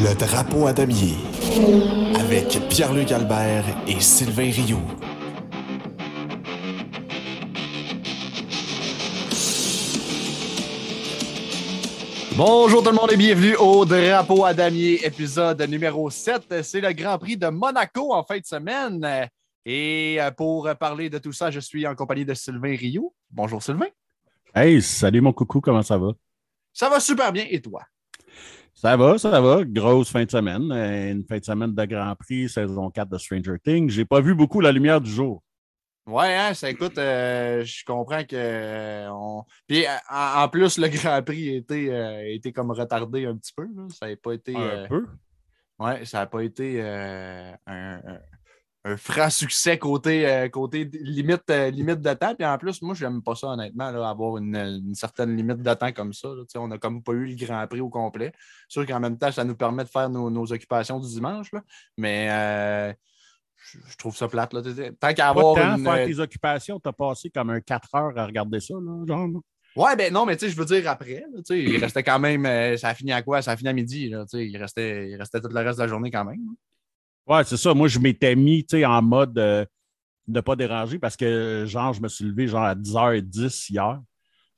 [0.00, 1.16] Le drapeau à damier
[2.14, 4.78] avec Pierre-Luc Albert et Sylvain Rioux.
[12.36, 16.62] Bonjour tout le monde et bienvenue au Drapeau à damier, épisode numéro 7.
[16.62, 19.28] C'est le Grand Prix de Monaco en fin de semaine.
[19.66, 23.12] Et euh, pour parler de tout ça, je suis en compagnie de Sylvain Rioux.
[23.32, 23.88] Bonjour Sylvain.
[24.54, 26.12] Hey, salut mon coucou, comment ça va?
[26.72, 27.82] Ça va super bien et toi?
[28.80, 29.64] Ça va, ça va.
[29.64, 30.70] Grosse fin de semaine.
[30.70, 33.90] Euh, une fin de semaine de Grand Prix, saison 4 de Stranger Things.
[33.90, 35.42] J'ai pas vu beaucoup la lumière du jour.
[36.06, 38.36] Ouais, hein, ça écoute, euh, je comprends que.
[38.36, 39.42] Euh, on...
[39.66, 43.66] Puis en, plus, le Grand Prix a été, comme retardé un petit peu.
[43.88, 44.54] Ça n'a pas été.
[44.54, 45.06] Un peu?
[45.80, 48.00] Ouais, ça n'a pas été un, un
[48.96, 52.34] franc succès côté, euh, côté limite, euh, limite de temps.
[52.34, 55.92] Puis en plus, moi, je n'aime pas ça, honnêtement, avoir une, certaine limite de temps
[55.92, 56.28] comme ça.
[56.56, 58.32] On n'a comme pas eu le Grand Prix au complet.
[58.68, 61.50] Sûr qu'en même temps, ça nous permet de faire nos, occupations du dimanche.
[61.96, 62.92] Mais euh,
[63.56, 64.52] je, trouve ça plate.
[64.52, 64.62] Là.
[64.98, 65.54] Tant qu'à avoir.
[65.54, 65.84] Temps une...
[65.84, 69.28] faire tes occupations, tu as passé comme un 4 heures à regarder ça, là, genre.
[69.76, 72.44] Ouais, ben non, mais tu sais, je veux dire après, il restait quand même,
[72.78, 73.42] ça a fini à quoi?
[73.42, 75.88] Ça a fini à midi, là, il, restait, il restait tout le reste de la
[75.88, 76.40] journée quand même.
[77.28, 77.74] Ouais, c'est ça.
[77.74, 79.64] Moi, je m'étais mis en mode de euh,
[80.28, 84.00] ne pas déranger parce que, genre, je me suis levé genre à 10h10 hier.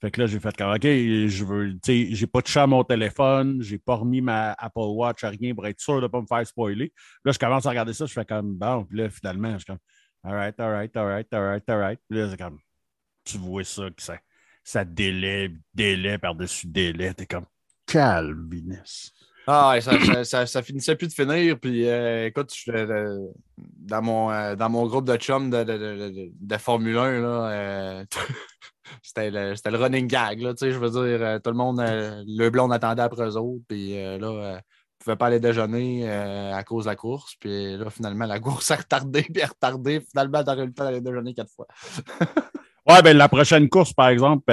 [0.00, 2.66] Fait que là, j'ai fait comme OK, je veux, tu sais, j'ai pas touché à
[2.66, 6.20] mon téléphone, j'ai pas remis ma Apple Watch à rien pour être sûr de pas
[6.20, 6.92] me faire spoiler.
[7.24, 9.66] Là, je commence à regarder ça, je fais comme bon, puis là, finalement, je suis
[9.66, 9.78] comme
[10.22, 12.00] All right, all right, all right, all right, all right.
[12.08, 12.58] Puis là, c'est comme
[13.24, 14.18] tu vois ça, que ça,
[14.62, 17.12] ça délai, délai par-dessus délai.
[17.14, 17.46] T'es comme
[17.86, 19.12] calviness.
[19.52, 19.80] Ah,
[20.22, 21.58] ça, ça, finissait plus de finir.
[21.58, 22.54] Puis euh, écoute,
[23.56, 28.04] dans, mon, euh, dans mon groupe de chums de, de, de, Formule 1, euh,
[29.02, 30.40] c'était le, running gag.
[30.40, 33.64] Là, je veux dire, tout le monde, le blond attendait après eux autres.
[33.66, 34.60] Puis là, ne
[35.00, 37.34] pouvait pas aller déjeuner à cause de la course.
[37.40, 40.00] Puis là, finalement, la course a retardé, puis a retardé.
[40.00, 41.66] Finalement, t'as eu le temps d'aller déjeuner quatre fois.
[42.88, 44.44] Ouais, ben la prochaine course, par exemple,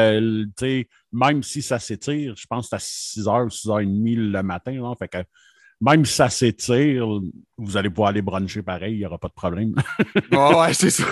[1.12, 4.94] même si ça s'étire, je pense que c'est à 6h ou 6h30 le matin.
[5.00, 5.18] fait que
[5.80, 7.08] même si ça s'étire,
[7.58, 9.76] vous allez pouvoir aller bruncher pareil, il n'y aura pas de problème.
[10.32, 11.04] ouais, c'est ça.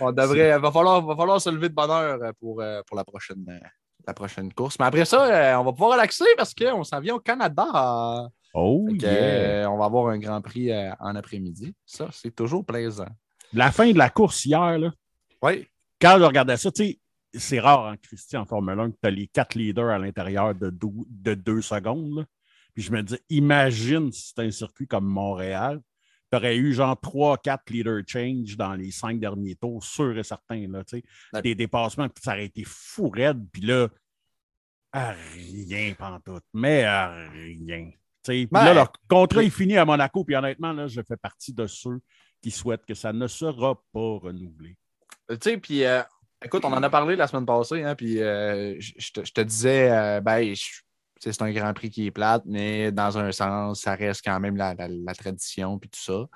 [0.00, 3.04] On devrait, va, falloir, va falloir se lever de bonne heure pour, euh, pour la,
[3.04, 3.58] prochaine, euh,
[4.06, 4.78] la prochaine course.
[4.78, 8.28] Mais après ça, euh, on va pouvoir relaxer parce qu'on s'en vient au Canada.
[8.54, 9.70] Oh, yeah.
[9.70, 10.70] on va avoir un Grand Prix
[11.00, 11.74] en après-midi.
[11.84, 13.08] Ça, c'est toujours plaisant.
[13.52, 14.90] La fin de la course hier, là.
[15.42, 15.66] Oui
[16.02, 17.00] quand je regardais ça, tu sais,
[17.32, 20.54] c'est rare en Christian en Formule 1 que tu as les quatre leaders à l'intérieur
[20.54, 22.26] de, de, deux secondes.
[22.74, 25.80] Puis je me dis, imagine si c'était un circuit comme Montréal,
[26.30, 30.24] tu aurais eu genre trois, quatre leader change dans les cinq derniers tours, sûr et
[30.24, 30.66] certain.
[30.68, 33.46] Là, Des dépassements, ça aurait été fou raide.
[33.52, 33.88] Puis là,
[34.92, 37.90] à rien, pantoute, mais à rien.
[38.24, 41.66] Puis là, leur contrat est fini à Monaco, puis honnêtement, là, je fais partie de
[41.66, 42.00] ceux
[42.40, 44.76] qui souhaitent que ça ne sera pas renouvelé.
[45.40, 46.02] Sais, puis euh,
[46.44, 50.20] écoute, on en a parlé la semaine passée, hein, puis euh, je, te, disais, euh,
[50.20, 50.52] ben,
[51.18, 54.56] c'est un Grand Prix qui est plate, mais dans un sens, ça reste quand même
[54.56, 54.74] la,
[55.14, 56.26] tradition, puis tout ça.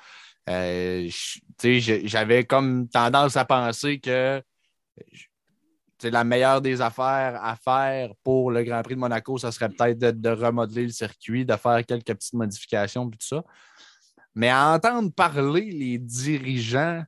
[2.05, 4.43] J'avais comme tendance à penser que
[6.03, 9.99] la meilleure des affaires à faire pour le Grand Prix de Monaco, ça serait peut-être
[9.99, 13.45] de, de, remodeler le circuit, de faire quelques petites modifications, puis tout ça.
[14.35, 17.03] Mais à entendre parler les dirigeants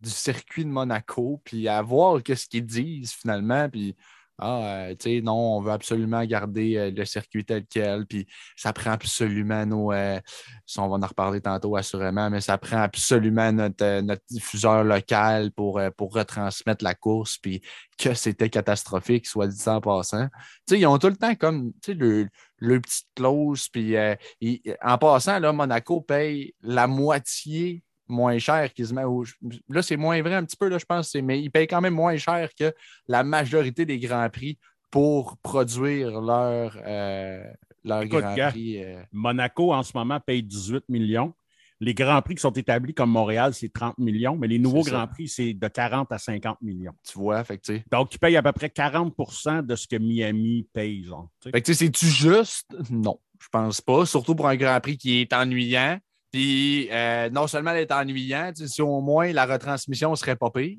[0.00, 3.96] du circuit de Monaco, puis à voir ce qu'ils disent finalement, puis
[4.42, 8.26] ah, euh, tu sais, non, on veut absolument garder euh, le circuit tel quel, puis
[8.56, 9.92] ça prend absolument nos.
[9.92, 10.18] Euh,
[10.78, 14.00] on va en reparler tantôt assurément, mais ça prend absolument notre,
[14.30, 17.60] diffuseur local pour, pour retransmettre la course, puis
[17.98, 20.26] que c'était catastrophique, soit dit en passant.
[20.66, 23.94] Tu sais, ils ont tout le temps comme, tu sais, le, le petite clause, puis
[24.82, 28.94] en passant, là, Monaco paye la moitié moins cher qu'ils se
[29.68, 31.94] Là, c'est moins vrai un petit peu, là, je pense, mais ils payent quand même
[31.94, 32.74] moins cher que
[33.08, 34.58] la majorité des Grands Prix
[34.90, 37.44] pour produire leur, euh,
[37.84, 38.84] leur Grand Prix.
[38.84, 39.02] Euh.
[39.12, 41.32] Monaco, en ce moment, paye 18 millions.
[41.82, 45.06] Les Grands Prix qui sont établis comme Montréal, c'est 30 millions, mais les nouveaux Grands
[45.06, 46.92] Prix, c'est de 40 à 50 millions.
[47.10, 51.04] Tu vois, fait Donc, ils payent à peu près 40% de ce que Miami paye.
[51.04, 52.76] Genre, fait que c'est-tu juste?
[52.90, 54.04] Non, je pense pas.
[54.04, 55.98] Surtout pour un Grand Prix qui est ennuyant.
[56.32, 60.76] Puis euh, non seulement elle est ennuyante, si au moins la retransmission serait pas pire,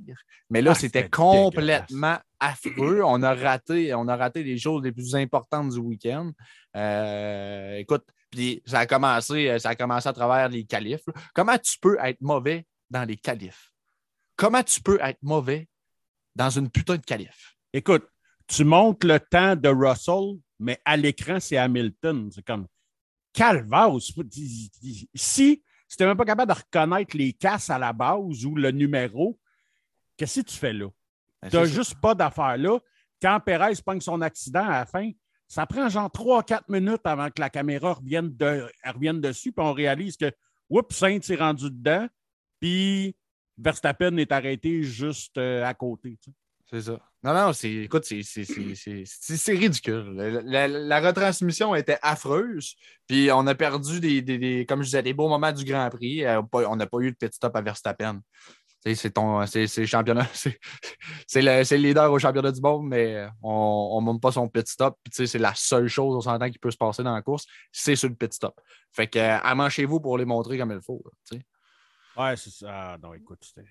[0.49, 3.01] mais là, ah, c'était complètement affreux.
[3.03, 6.31] On a raté, on a raté les choses les plus importantes du week-end.
[6.75, 11.03] Euh, écoute, puis ça a commencé, ça a commencé à travers les qualifs.
[11.33, 13.71] Comment tu peux être mauvais dans les qualifs?
[14.37, 15.67] Comment tu peux être mauvais
[16.35, 17.55] dans une putain de qualif?
[17.73, 18.07] Écoute,
[18.47, 22.29] tu montes le temps de Russell, mais à l'écran, c'est Hamilton.
[22.33, 22.67] C'est comme
[23.33, 23.91] calvaire.
[25.13, 25.63] Si
[25.97, 29.39] tu n'es même pas capable de reconnaître les casses à la base ou le numéro,
[30.17, 30.87] qu'est-ce que tu fais là?
[31.41, 31.71] Ben, Tu n'as ça.
[31.73, 32.79] juste pas d'affaires là.
[33.21, 35.11] Quand Perez pogne son accident à la fin,
[35.47, 39.65] ça prend genre 3-4 minutes avant que la caméra revienne, de, elle revienne dessus, puis
[39.65, 40.31] on réalise que,
[40.69, 42.07] oups, Sainz est rendu dedans,
[42.59, 43.15] puis
[43.57, 46.17] Verstappen est arrêté juste euh, à côté.
[46.21, 46.37] tu sais.
[46.71, 46.99] C'est ça.
[47.23, 50.13] Non, non, c'est, écoute, c'est, c'est, c'est, c'est- c'est- c'est ridicule.
[50.15, 52.75] La, la- la retransmission était affreuse.
[53.07, 55.89] Puis on a perdu des, des- des- comme je disais, des beaux moments du Grand
[55.89, 56.23] Prix.
[56.25, 58.21] Euh, on n'a pas eu de petit stop à Verstappen.
[58.95, 60.59] C'est ton, c'est, championnat, c'est,
[61.27, 64.47] c'est le, c'est le leader au championnat du monde, mais on ne monte pas son
[64.49, 64.97] pit stop.
[65.03, 67.95] Puis, c'est la seule chose, on s'entend, qui peut se passer dans la course, c'est
[67.95, 68.59] sur le pit stop.
[68.91, 70.99] Fait que, euh, amanchez-vous pour les montrer comme il faut.
[71.05, 71.45] là, tu sais.
[72.19, 72.67] Ouais, c'est ça.
[72.93, 73.67] Ah, non, écoute, c'était.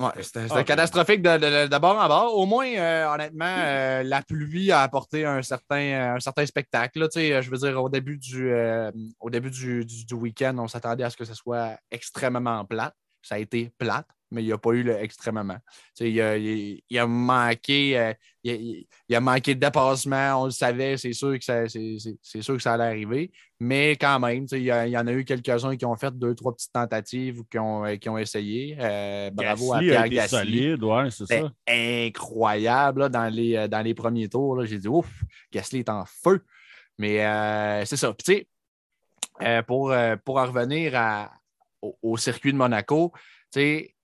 [0.00, 2.36] C'était- Ouais, c'était- c'était ah, catastrophique de, de, de- de bord en bord.
[2.36, 6.98] Au moins, euh, honnêtement, euh, la pluie a apporté un certain, un certain spectacle.
[7.00, 7.08] là.
[7.14, 11.04] Je veux dire, au début du, euh, au début du, du- du week-end, on s'attendait
[11.04, 12.94] à ce que ce soit extrêmement plate.
[13.22, 15.58] Ça a été plate, mais il n'y a pas eu le extrêmement.
[15.98, 17.98] Il, a, il- il a manqué.
[17.98, 18.12] euh,
[18.42, 22.56] il, a manqué de dépassement, on le savait, c'est sûr que ça, c'est, c'est- sûr
[22.56, 23.30] que ça allait arriver.
[23.58, 26.34] Mais quand même, il y, a- y en a eu quelques-uns qui ont fait deux,
[26.34, 28.76] trois petites tentatives ou qui ont, euh, qui ont essayé.
[28.80, 30.38] Euh, bravo Gasly à Pierre Gasly.
[30.38, 31.52] solide, ouais, c'est C'était ça.
[32.06, 34.56] incroyable là, dans, les, dans les premiers tours.
[34.56, 34.64] là.
[34.64, 35.08] J'ai dit, ouf,
[35.52, 36.42] Gasly est en feu.
[36.98, 38.12] Mais euh, c'est ça.
[38.14, 38.46] Puis,
[39.66, 39.94] pour,
[40.24, 41.30] pour en revenir à-
[41.82, 43.12] au, au circuit de Monaco,
[43.52, 43.94] tu sais,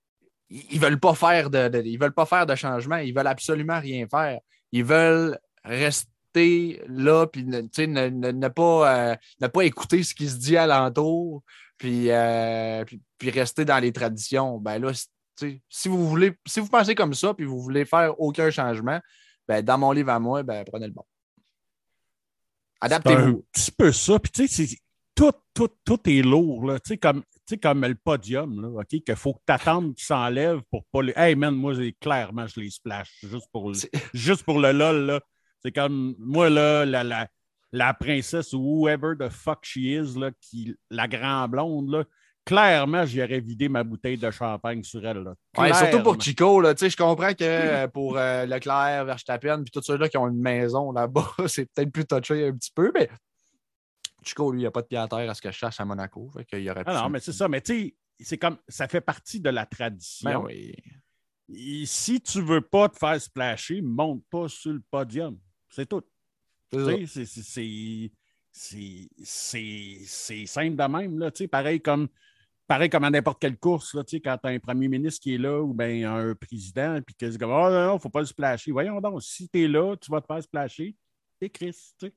[0.49, 2.97] ils ils veulent pas faire de, de- ils veulent pas faire de changement.
[2.97, 4.39] Ils veulent absolument rien faire.
[4.71, 10.13] Ils veulent rester là puis ne, ne, ne- ne pas, euh, ne pas écouter ce
[10.13, 11.43] qui se dit alentour
[11.77, 14.57] puis, euh, puis, puis rester dans les traditions.
[14.57, 14.91] Ben là,
[15.69, 18.99] si vous voulez, si vous pensez comme ça puis vous voulez faire aucun changement,
[19.47, 21.03] ben, dans mon livre à moi, ben, prenez le bon.
[22.81, 23.45] C'est un Adaptez-vous.
[23.51, 24.19] petit peu ça.
[24.19, 24.77] Puis, tu sais,
[25.15, 26.79] tout, tout, tout est lourd, là.
[26.79, 29.95] Tu sais, comme, tu sais, comme le podium, là, OK, qu'il faut que tu attendes
[29.95, 31.13] qu'il s'enlève pour pas les.
[31.15, 33.77] Hey, man, moi, clairement, je les splash juste pour le,
[34.13, 35.21] juste pour le lol, là.
[35.63, 37.27] C'est comme, moi, là, la, la,
[37.71, 42.03] la princesse ou whoever the fuck she is, là, qui, la grande blonde, là,
[42.43, 45.33] clairement, j'aurais vidé ma bouteille de champagne sur elle, là.
[45.57, 46.21] Ouais, surtout pour.
[46.21, 50.09] Chico, là, tu sais, je comprends que euh, pour euh, Leclerc, Verstappen, puis tous ceux-là
[50.09, 53.09] qui ont une maison là-bas, c'est peut-être plus touché un petit peu, mais
[54.27, 55.79] Chico, lui, il n'y a pas de pied à terre à ce que je cherche
[55.79, 56.29] à Monaco.
[56.31, 57.47] Fait qu'il y aurait Ah non, mais c'est ça.
[57.47, 60.29] Mais tu sais, c'est comme, ça fait partie de la tradition.
[60.29, 60.75] Ben oui.
[61.49, 65.39] Et si tu veux pas te faire splasher, monte pas sur le podium.
[65.69, 66.03] C'est tout.
[66.71, 68.11] C'est
[70.45, 71.19] simple de même.
[71.19, 72.09] Là, pareil, comme,
[72.67, 75.37] pareil comme à n'importe quelle course, là, quand tu as un premier ministre qui est
[75.37, 78.25] là ou ben, un président, puis que c'est comme Oh non, non, faut pas le
[78.25, 78.71] splasher.
[78.71, 80.95] Voyons donc, si tu es là, tu vas te faire splasher,
[81.39, 81.93] c'est Chris.
[81.97, 82.13] tu sais.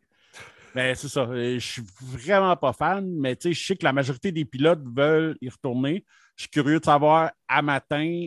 [0.74, 1.22] Mais c'est ça.
[1.22, 5.36] euh, Je suis vraiment pas fan, mais je sais que la majorité des pilotes veulent
[5.40, 6.04] y retourner.
[6.36, 8.26] Je suis curieux de savoir à matin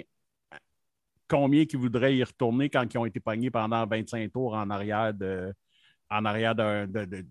[1.28, 5.14] combien qui voudraient y retourner quand ils ont été pognés pendant 25 tours en arrière
[5.14, 5.54] de
[6.10, 7.26] en arrière de, de,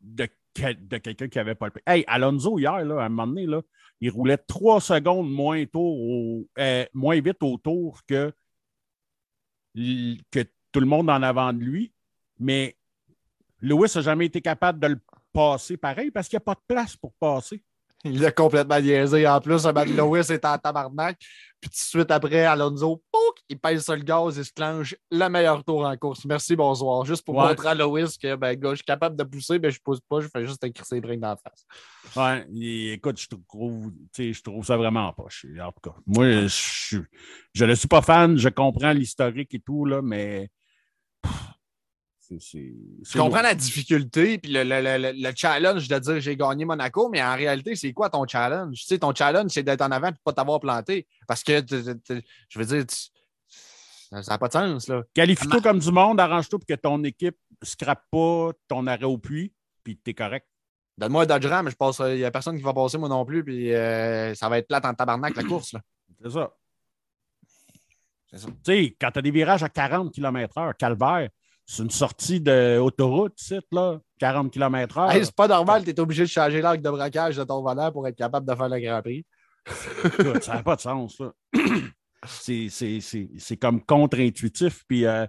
[0.00, 3.28] de, quel- de quelqu'un qui avait pas le Hey, Alonso, hier, là, à un moment
[3.28, 3.62] donné, là,
[4.00, 8.32] il roulait trois secondes moins, au- euh, moins vite au tour que,
[9.76, 10.42] que
[10.72, 11.92] tout le monde en avant de lui.
[12.40, 12.77] Mais
[13.60, 15.00] Lewis n'a jamais été capable de le
[15.32, 17.62] passer pareil parce qu'il n'y a pas de place pour passer.
[18.04, 19.26] Il l'a complètement niaisé.
[19.26, 21.18] En plus, Lewis est en tabarnak.
[21.60, 24.94] Puis tout de suite après, Alonso, pouc, il pèse sur le gaz et se clenche
[25.10, 26.24] le meilleur tour en course.
[26.24, 27.04] Merci, bonsoir.
[27.04, 27.48] Juste pour Ouais.
[27.48, 30.20] montrer à Lewis que ben, gars, je suis capable de pousser, mais je pousse pas,
[30.20, 31.66] je fais juste écrire ses brins dans la face.
[32.16, 35.24] Ouais, et écoute, je trouve, je trouve ça vraiment pas.
[35.24, 40.00] En tout cas, moi, je ne suis pas fan, je comprends l'historique et tout, là,
[40.02, 40.48] mais.
[42.30, 47.08] Je comprends la difficulté puis le, le- le- le challenge de dire j'ai gagné Monaco,
[47.08, 48.76] mais en réalité, c'est quoi ton challenge?
[48.78, 51.06] Tu sais, ton challenge, c'est d'être en avant et de ne pas t'avoir planté.
[51.26, 52.84] Parce que, je veux dire,
[54.10, 54.90] ça n'a pas de sens.
[55.14, 59.18] Qualifie-toi comme du monde, arrange-toi pour que ton équipe ne scrape pas ton arrêt au
[59.18, 59.52] puits,
[59.84, 60.46] puis tu es correct.
[60.96, 63.24] Donne-moi un Dodge Ram, je passe, il n'y a personne qui va passer, moi non
[63.24, 65.72] plus, puis euh, ça va être plate en tabarnak la course.
[65.74, 65.80] Là.
[66.22, 66.52] C'est ça.
[68.30, 68.46] C'est ça.
[68.48, 71.28] Tu sais, quand tu as des virages à 40 km/h, calvaire,
[71.70, 73.38] c'est une sortie d'autoroute,
[73.72, 75.14] là, 40 km/h.
[75.14, 77.92] Hey, c'est pas normal, tu es obligé de changer l'arc de braquage de ton volant
[77.92, 79.26] pour être capable de faire le Grand Prix.
[80.40, 81.20] Ça n'a pas de sens.
[81.20, 81.30] là.
[82.24, 84.82] C'est comme contre-intuitif.
[84.88, 85.26] Puis euh,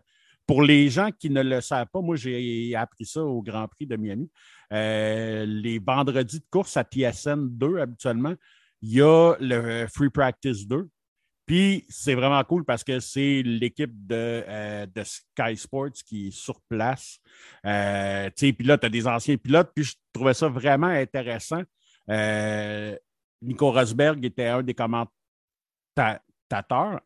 [0.48, 3.86] pour les gens qui ne le savent pas, moi, j'ai appris ça au Grand Prix
[3.86, 4.32] de Miami.
[4.72, 8.34] Euh, les vendredis de course à TSN 2, habituellement,
[8.82, 10.88] il y a le Free Practice 2.
[11.50, 16.32] Puis c'est vraiment cool parce que c'est l'équipe de, euh, de, Sky Sports qui est
[16.32, 17.18] sur place.
[17.66, 21.64] Euh, puis là, tu as des anciens pilotes, puis je trouvais ça vraiment intéressant.
[22.12, 22.96] Euh,
[23.42, 25.10] Nico Rosberg était un des commentateurs,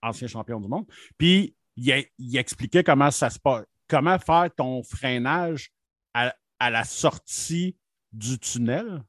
[0.01, 0.91] ancien champion du monde.
[1.17, 5.71] Puis il, il, expliquait comment ça se passe, comment faire ton freinage
[6.13, 7.77] à, à la sortie
[8.11, 9.05] du tunnel.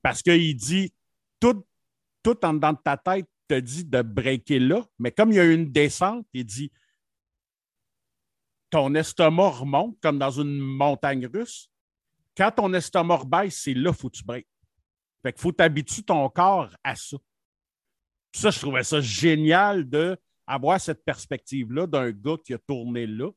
[0.00, 0.90] Parce qu'il dit
[1.38, 1.66] tout,
[2.22, 5.44] tout en dedans de ta tête dit de breaker là, mais comme il y a
[5.44, 6.70] une descente, il dit
[8.70, 11.70] ton estomac remonte comme dans une montagne russe.
[12.36, 14.46] Quand ton estomac baisse, c'est là qu'il faut que tu breaks.
[15.22, 17.16] Fait qu'il faut t'habituer ton corps à ça.
[18.32, 23.30] ça, je trouvais ça génial d'avoir cette perspective-là d'un gars qui a tourné là,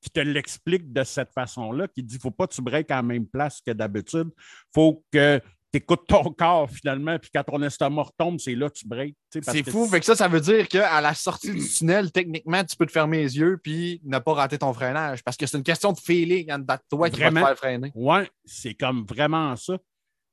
[0.00, 2.96] qui te l'explique de cette façon-là, qui dit ne faut pas que tu breaks à
[2.96, 4.30] la même place que d'habitude.
[4.36, 5.40] Il faut que
[5.74, 9.16] écoutes ton corps finalement, puis quand ton estomac retombe, c'est là que tu breaks.
[9.30, 9.86] C'est fou.
[9.86, 12.92] Fait que ça, ça veut dire qu'à la sortie du tunnel, techniquement, tu peux te
[12.92, 15.22] fermer les yeux puis ne pas rater ton freinage.
[15.22, 17.56] Parce que c'est une question de feeling en dedans de toi qui va te faire
[17.56, 17.92] freiner.
[17.94, 19.78] Oui, c'est comme vraiment ça.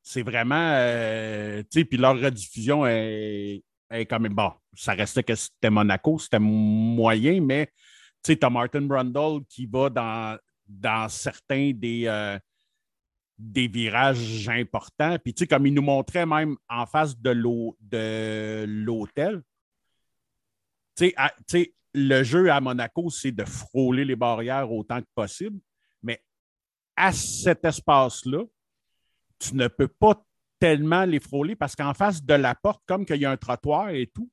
[0.04, 0.72] C'est vraiment.
[0.74, 4.34] Euh, tu sais, puis leur rediffusion est, est quand même.
[4.34, 7.68] Bon, ça restait que c'était Monaco, c'était moyen, mais
[8.24, 12.38] tu sais, tu as Martin Brundle qui va dans, dans certains des, euh,
[13.42, 15.18] des virages importants.
[15.24, 17.32] Puis, tu sais, comme il nous montrait même en face de
[18.66, 19.42] l'hôtel,
[20.96, 21.14] tu
[21.48, 25.60] sais, le jeu à Monaco, c'est de frôler les barrières autant que possible.
[26.04, 26.24] Mais
[26.96, 28.44] à cet espace-là,
[29.40, 30.24] tu ne peux pas
[30.60, 33.90] tellement les frôler parce qu'en face de la porte, comme qu'il y a un trottoir
[33.90, 34.30] et tout,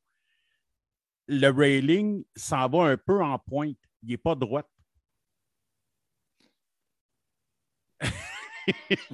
[1.27, 3.79] le railing s'en va un peu en pointe.
[4.03, 4.63] Il n'est pas droit.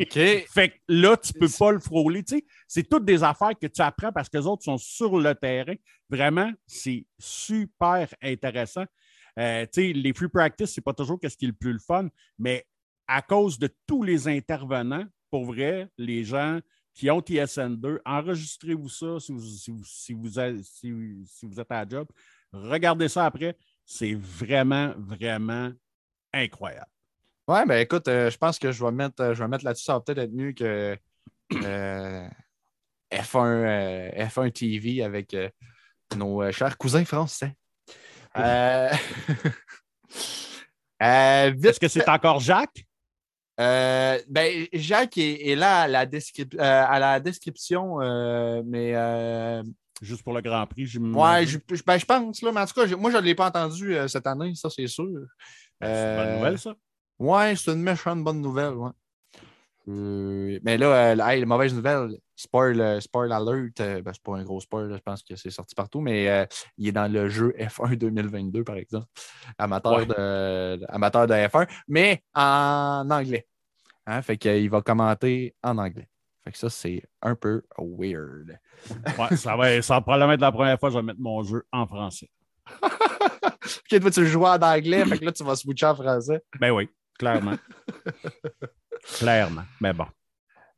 [0.00, 0.12] OK.
[0.48, 2.22] fait que là, tu ne peux pas le frôler.
[2.66, 5.74] c'est toutes des affaires que tu apprends parce que les autres sont sur le terrain.
[6.08, 8.84] Vraiment, c'est super intéressant.
[9.38, 12.08] Euh, les free practice, ce n'est pas toujours ce qui est le plus le fun,
[12.38, 12.64] mais
[13.06, 16.60] à cause de tous les intervenants, pour vrai, les gens
[16.94, 22.08] qui ont TSN2, enregistrez-vous ça si vous, si, vous, êtes à la job.
[22.52, 23.56] Regardez ça après.
[23.84, 25.72] C'est vraiment, vraiment
[26.32, 26.93] incroyable.
[27.46, 29.84] Ouais, ben écoute, euh, je pense que je vais mettre, euh, je vais mettre là-dessus.
[29.84, 30.96] Ça va peut-être être mieux que
[31.52, 32.28] euh,
[33.12, 35.36] F1, F1 TV avec
[36.16, 37.54] nos chers cousins français.
[41.00, 42.86] Est-ce que c'est encore Jacques?
[43.58, 47.98] ben, Jacques est, là à la, à la description,
[48.64, 48.94] mais.
[50.00, 52.74] Juste pour le Grand Prix, je Ouais, je, ben, je pense, là, mais en tout
[52.74, 55.08] cas, moi, je ne l'ai pas entendu cette année, ça, c'est sûr.
[55.80, 56.74] c'est une bonne nouvelle, ça.
[57.18, 58.74] Ouais, c'est une méchante bonne nouvelle.
[58.74, 58.90] Ouais.
[59.88, 64.42] Euh, mais là, euh, la mauvaise nouvelle, spoil, euh, spoil alert, ben, c'est pas un
[64.42, 67.96] gros spoil, je pense que c'est sorti partout, mais il est dans le jeu F1
[67.96, 69.06] 2022, par exemple.
[69.58, 73.46] Amateur, de, amateur de F1, mais en anglais.
[74.06, 76.08] Hein, fait qu'il va commenter en anglais.
[76.44, 78.58] Fait que ça, c'est un peu weird.
[79.18, 81.42] Ouais, ça va, ça va probablement être la première fois que je vais mettre mon
[81.42, 82.28] jeu en français.
[82.82, 86.42] ok, toi, tu joues en anglais, fait que là, tu vas switcher en français.
[86.60, 86.88] Ben oui.
[87.18, 87.56] Clairement.
[89.18, 89.64] Clairement.
[89.80, 90.06] Mais bon.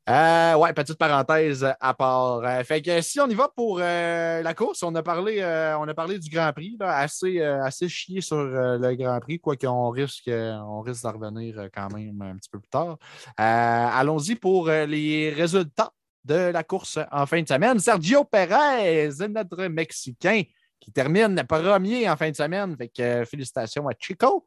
[0.09, 2.39] Euh, ouais, petite parenthèse à part.
[2.45, 5.43] Euh, fait que si on y va pour euh, la course, on a parlé,
[5.81, 9.91] on a parlé du Grand Prix, assez, assez chié sur le Grand Prix, quoi qu'on
[9.91, 12.99] risque, on risque d'en revenir quand même un petit peu plus tard.
[13.37, 15.93] Allons-y pour les résultats
[16.25, 17.81] de la course en fin de semaine.
[17.81, 20.43] Sergio Perez, notre Mexicain,
[20.79, 22.77] qui termine premier en fin de semaine.
[22.77, 24.47] Fait que félicitations à Chico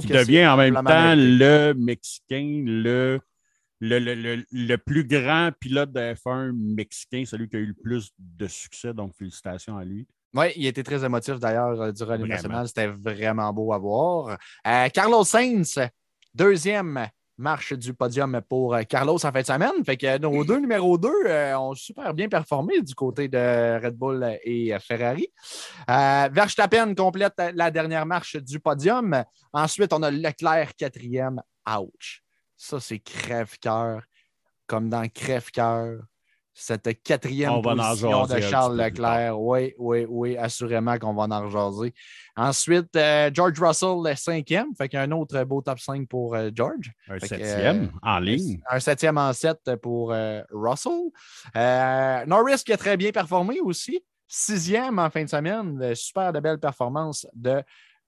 [0.00, 3.20] qui devient en même temps le Mexicain, le,
[3.80, 8.94] le, plus grand pilote de F1 mexicain, celui qui a eu le plus de succès.
[8.94, 10.06] Donc, félicitations à lui.
[10.34, 12.68] Oui, il était très émotif d'ailleurs euh, durant l'hymne national.
[12.68, 14.38] C'était vraiment beau à voir.
[14.66, 15.78] Euh, Carlos Sainz,
[16.34, 19.84] deuxième marche du podium pour euh, Carlos en fin de semaine.
[19.84, 23.94] Fait que nos deux numéros 2 euh, ont super bien performé du côté de Red
[23.94, 25.28] Bull et euh, Ferrari.
[25.86, 29.24] Verstappen complète la dernière marche du podium.
[29.52, 31.42] Ensuite, on a Leclerc quatrième.
[31.68, 32.22] Ouch.
[32.56, 34.02] Ça, c'est crève-cœur.
[34.66, 36.00] Comme dans crève-cœur
[36.58, 39.38] cette quatrième position de Charles Leclerc.
[39.38, 41.92] Oui, oui, oui, assurément qu'on va en rejaser.
[42.34, 44.74] Ensuite, euh, George Russell, le cinquième.
[44.74, 46.90] Fait qu'il y a un autre beau top 5 pour euh, George.
[47.10, 48.58] Un septième euh, en ligne.
[48.70, 50.14] Un, septième en sept pour
[50.50, 51.10] Russell.
[52.26, 54.02] Norris qui a très bien performé aussi.
[54.26, 55.94] Sixième en fin de semaine.
[55.94, 57.62] Super de belle performance de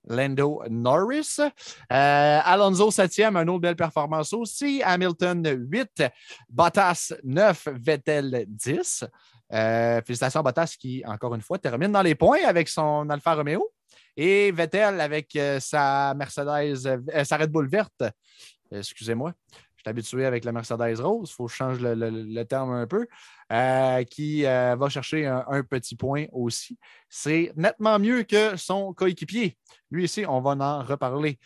[0.04, 1.38] Lando Norris.
[1.40, 4.82] Euh, Alonso, 7e, une autre belle performance aussi.
[4.84, 6.04] Hamilton, 8.
[6.48, 7.68] Bottas, 9.
[7.74, 9.04] Vettel, 10.
[9.52, 13.34] Euh, félicitations à Bottas qui, encore une fois, termine dans les points avec son Alfa
[13.34, 13.70] Romeo.
[14.16, 18.02] Et Vettel avec euh, sa Mercedes, euh, sa Red Bull verte.
[18.70, 19.32] Excusez-moi.
[19.78, 22.86] Je suis habitué avec la Mercedes rose, il faut que je change le, terme un
[22.86, 23.06] peu,
[24.10, 26.76] qui va chercher un, petit point aussi.
[27.08, 29.56] C'est nettement mieux que son coéquipier.
[29.90, 31.38] Lui ici, on va en reparler.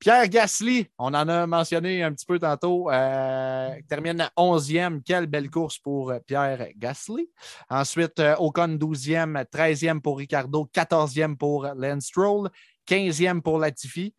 [0.00, 5.02] Pierre Gasly, on en a mentionné un petit peu tantôt, euh, termine 11e.
[5.02, 7.28] Quelle belle course pour Pierre Gasly.
[7.68, 12.48] Ensuite, euh, Ocon 12e, 13e pour Ricardo, 14e pour Lance Stroll,
[12.88, 14.14] 15e pour Latifi.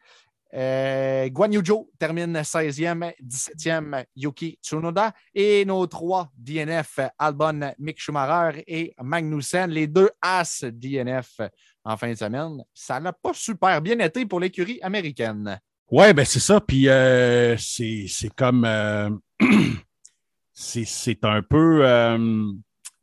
[1.21, 1.51] Euh, Guan
[1.99, 9.87] termine 16e, 17e Yuki Tsunoda et nos trois DNF, Albon, Mick Schumacher et Magnussen, les
[9.87, 11.41] deux As DNF
[11.83, 12.63] en fin de semaine.
[12.73, 15.59] Ça n'a pas super bien été pour l'écurie américaine.
[15.89, 16.61] Ouais, ben c'est ça.
[16.61, 18.65] Puis euh, c'est comme.
[18.65, 19.09] Euh,
[20.53, 21.85] c'est un peu.
[21.85, 22.51] Euh,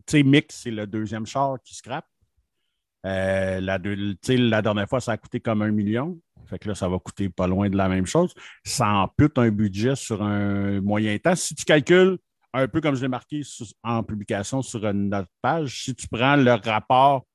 [0.07, 2.07] tu sais, Mick, c'est le deuxième char qui scrape.
[3.05, 6.19] la, la dernière fois, ça a coûté comme un million.
[6.49, 8.35] Fait que là, ça va coûter pas loin de la même chose.
[8.65, 11.35] Ça ampute un budget sur un moyen temps.
[11.35, 12.19] Si tu calcules,
[12.53, 13.43] un peu comme je l'ai marqué
[13.83, 17.27] en publication sur notre page, si tu prends le rapport,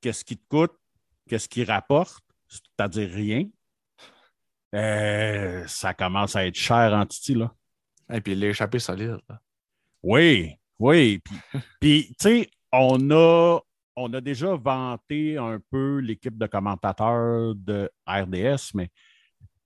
[0.00, 0.72] qu'est-ce qui te coûte,
[1.28, 3.44] qu'est-ce qui rapporte, c'est-à-dire rien,
[4.74, 7.52] euh, ça commence à être cher en Titi, là.
[8.10, 9.18] Et puis l'échappée solide.
[10.02, 11.20] Oui, oui.
[11.80, 13.60] Puis, tu sais, on a,
[13.98, 18.90] on a déjà vanté un peu l'équipe de commentateurs de RDS, mais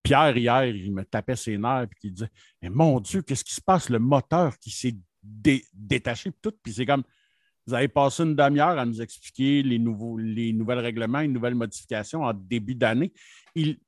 [0.02, 3.54] Pierre, hier, il me tapait ses nerfs et il disait Mais mon Dieu, qu'est-ce qui
[3.54, 3.88] se passe?
[3.88, 6.52] Le moteur qui s'est détaché, tout.
[6.62, 7.04] Puis c'est comme
[7.66, 12.22] vous avez passé une demi-heure à nous expliquer les, nouveaux, les règlements, les nouvelles modifications
[12.22, 13.12] en début d'année.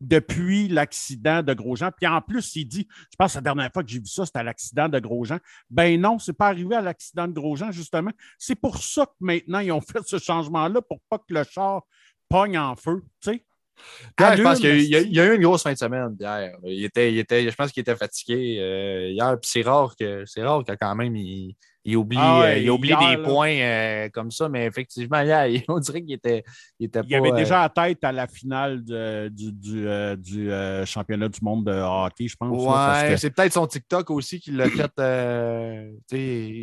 [0.00, 3.82] Depuis l'accident de Grosjean, puis en plus, il dit, je pense que la dernière fois
[3.82, 5.38] que j'ai vu ça, c'était à l'accident de Grosjean.
[5.70, 8.10] Ben non, ce n'est pas arrivé à l'accident de Grosjean, justement.
[8.38, 11.82] C'est pour ça que maintenant, ils ont fait ce changement-là, pour pas que le char
[12.28, 13.44] pogne en feu, tu sais.
[14.18, 16.56] je pense qu'il y, a eu une grosse fin de semaine hier.
[16.64, 19.38] Il était, il était, je pense qu'il était fatigué euh, hier.
[19.40, 21.56] Puis c'est rare que c'est rare que quand même il,
[21.86, 25.18] il oublie, ah euh, il oublie des points euh, comme ça, mais effectivement,
[25.68, 26.42] on dirait qu'il était,
[26.78, 30.50] il était Il avait déjà la tête à la finale du, du, euh, du
[30.86, 32.50] championnat du monde de hockey, je pense.
[32.50, 34.90] Ouais, c'est peut-être son TikTok aussi qui l'a fait.
[36.12, 36.62] il,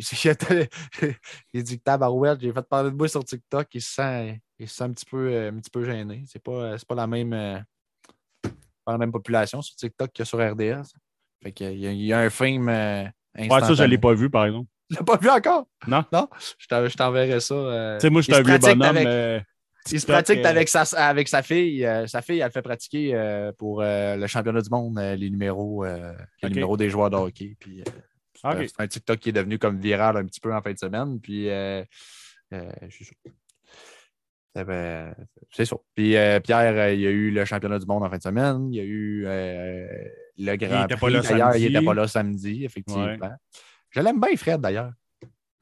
[1.54, 4.68] il dit que tabarouette, j'ai fait parler de moi sur TikTok, il se sent, il
[4.68, 6.24] se sent un, petit peu, un petit peu gêné.
[6.26, 7.64] C'est pas, pas la même.
[8.84, 10.94] pas la même population sur TikTok que sur RDS.
[11.44, 12.66] Fait qu'il y, a, il y a un film.
[12.66, 14.68] ouais, ça, je ne l'ai pas vu, par exemple.
[14.92, 15.66] Tu l'as pas vu encore?
[15.86, 16.04] Non.
[16.12, 16.28] Non?
[16.58, 17.54] Je t'enverrai ça.
[17.54, 19.42] Euh, tu sais, moi, je suis un vieux bonhomme, mais...
[19.90, 21.84] Il se pratique avec, sa, avec sa fille.
[21.84, 26.48] Euh, sa fille, elle fait pratiquer euh, pour le championnat du monde les numéros, les
[26.48, 27.56] numéros des joueurs de hockey.
[27.58, 27.82] Puis,
[28.34, 31.18] C'est un TikTok qui est devenu comme viral un petit peu en fin de semaine.
[31.20, 31.48] Puis,
[35.50, 35.76] c'est ça.
[35.94, 38.72] Puis Pierre, il y a eu le championnat du monde en fin de semaine.
[38.72, 39.24] Il y a eu
[40.38, 41.22] le Grand Prix.
[41.22, 43.16] D'ailleurs, il n'était pas là samedi, effectivement.
[43.92, 44.92] Je l'aime bien, Fred, d'ailleurs.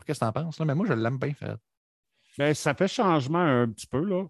[0.07, 0.59] Qu'est-ce que tu en penses?
[0.59, 0.65] Là?
[0.65, 1.59] Mais moi, je l'aime bien, Fred.
[2.39, 4.25] Mais ça fait changement un petit peu, là.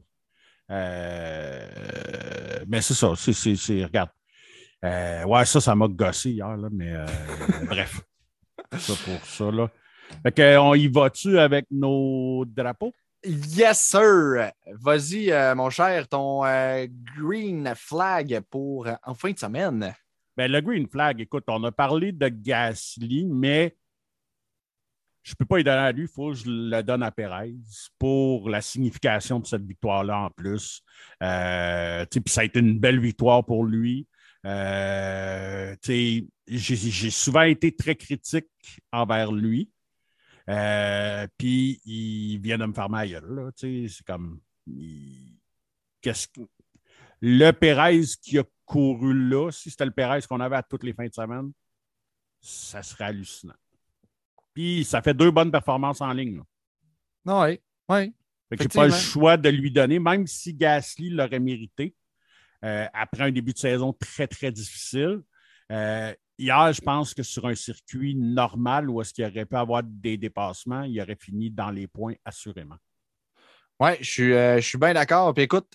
[0.70, 3.12] Euh, mais c'est ça.
[3.16, 4.10] C'est, regarde.
[4.84, 7.06] Euh, ouais, ça, ça m'a gossé hier, là, mais euh,
[7.66, 8.00] bref.
[8.78, 9.70] Ça pour ça, là.
[10.22, 12.94] Fait qu'on y va-tu avec nos drapeaux?
[13.22, 14.50] Yes, sir.
[14.66, 16.40] Vas-y, mon cher, ton
[17.16, 19.94] green flag pour en fin de semaine.
[20.36, 23.76] Ben, le green flag, écoute, on a parlé de Gasly, mais
[25.30, 27.12] je ne peux pas y donner à lui, il faut que je le donne à
[27.12, 27.54] Perez
[28.00, 30.82] pour la signification de cette victoire-là en plus.
[31.22, 34.08] Euh, ça a été une belle victoire pour lui.
[34.44, 38.48] Euh, j'ai souvent été très critique
[38.90, 39.70] envers lui.
[40.48, 43.52] Euh, puis il vient de me faire ma gueule.
[43.54, 44.40] C'est comme.
[46.00, 46.40] Qu'est-ce que.
[47.20, 50.92] Le Perez qui a couru là, si c'était le Perez qu'on avait à toutes les
[50.92, 51.52] fins de semaine,
[52.40, 53.54] ça serait hallucinant.
[54.54, 56.42] Puis ça fait deux bonnes performances en ligne.
[57.24, 58.14] Oui, oui.
[58.50, 61.94] Je n'ai pas le choix de lui donner, même si Gasly l'aurait mérité
[62.64, 65.20] euh, après un début de saison très, très difficile.
[65.70, 69.82] Euh, hier, je pense que sur un circuit normal où est-ce qu'il aurait pu avoir
[69.84, 72.76] des dépassements, il aurait fini dans les points assurément.
[73.78, 75.32] Oui, je suis, euh, je suis bien d'accord.
[75.32, 75.72] Puis écoute,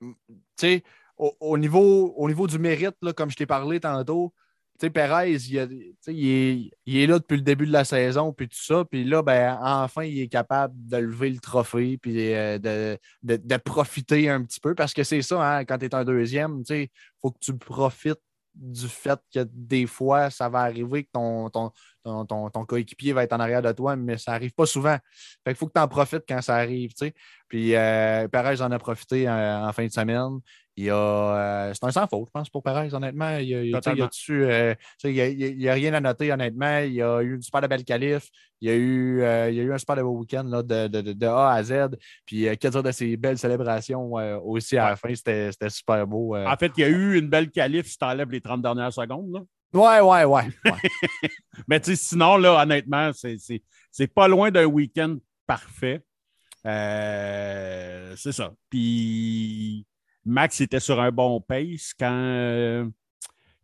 [0.00, 0.14] tu
[0.56, 0.82] sais,
[1.16, 4.32] au, niveau, au niveau du mérite, là, comme je t'ai parlé tantôt,
[4.78, 8.84] sais, Perez, il, est, là depuis le début de la saison, puis tout ça.
[8.84, 14.28] Puis là, ben, enfin, il est capable de lever le trophée, puis euh, de, profiter
[14.28, 14.74] un petit peu.
[14.74, 16.88] Parce que c'est ça, hein, quand tu es un deuxième, il
[17.20, 18.20] faut que tu profites
[18.54, 21.70] du fait que des fois, ça va arriver que ton, ton,
[22.26, 24.96] ton, ton, coéquipier va être en arrière de toi, mais ça n'arrive pas souvent.
[25.44, 26.90] Fait qu'il faut que tu en profites quand ça arrive.
[26.90, 27.14] Tu sais.
[27.48, 30.38] Puis euh, Perez en a profité euh, en fin de semaine.
[30.76, 33.38] Il a, euh, c'est un sans faute, je pense, pour Perez, honnêtement.
[33.38, 36.78] Il n'y a, a, rien à noter, honnêtement.
[36.78, 38.28] Il a eu une super belle qualif.
[38.60, 39.16] Il y a eu,
[39.50, 41.96] il y a eu un super beau week-end de, de, de, A à Z.
[42.24, 44.12] Puis, qu'est-ce dire de ces belles célébrations
[44.44, 46.36] aussi à la fin, c'était super beau.
[46.36, 48.92] En fait, il y a eu une belle qualif si tu enlèves les 30 dernières
[48.92, 49.32] secondes.
[49.32, 49.40] Là.
[49.72, 50.48] Ouais, ouais, ouais.
[51.66, 56.02] Mais tu sais, sinon, là, honnêtement, c'est pas loin d'un week-end parfait.
[56.66, 58.52] Euh, c'est ça.
[58.68, 59.86] Puis
[60.24, 62.90] Max était sur un bon pace quand,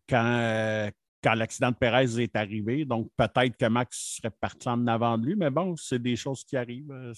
[0.09, 0.91] quand,
[1.23, 2.85] quand l'accident de Perez est arrivé.
[2.85, 6.45] Donc peut-être que Max serait parti en avant de lui, mais bon, c'est des choses
[6.45, 7.13] qui arrivent.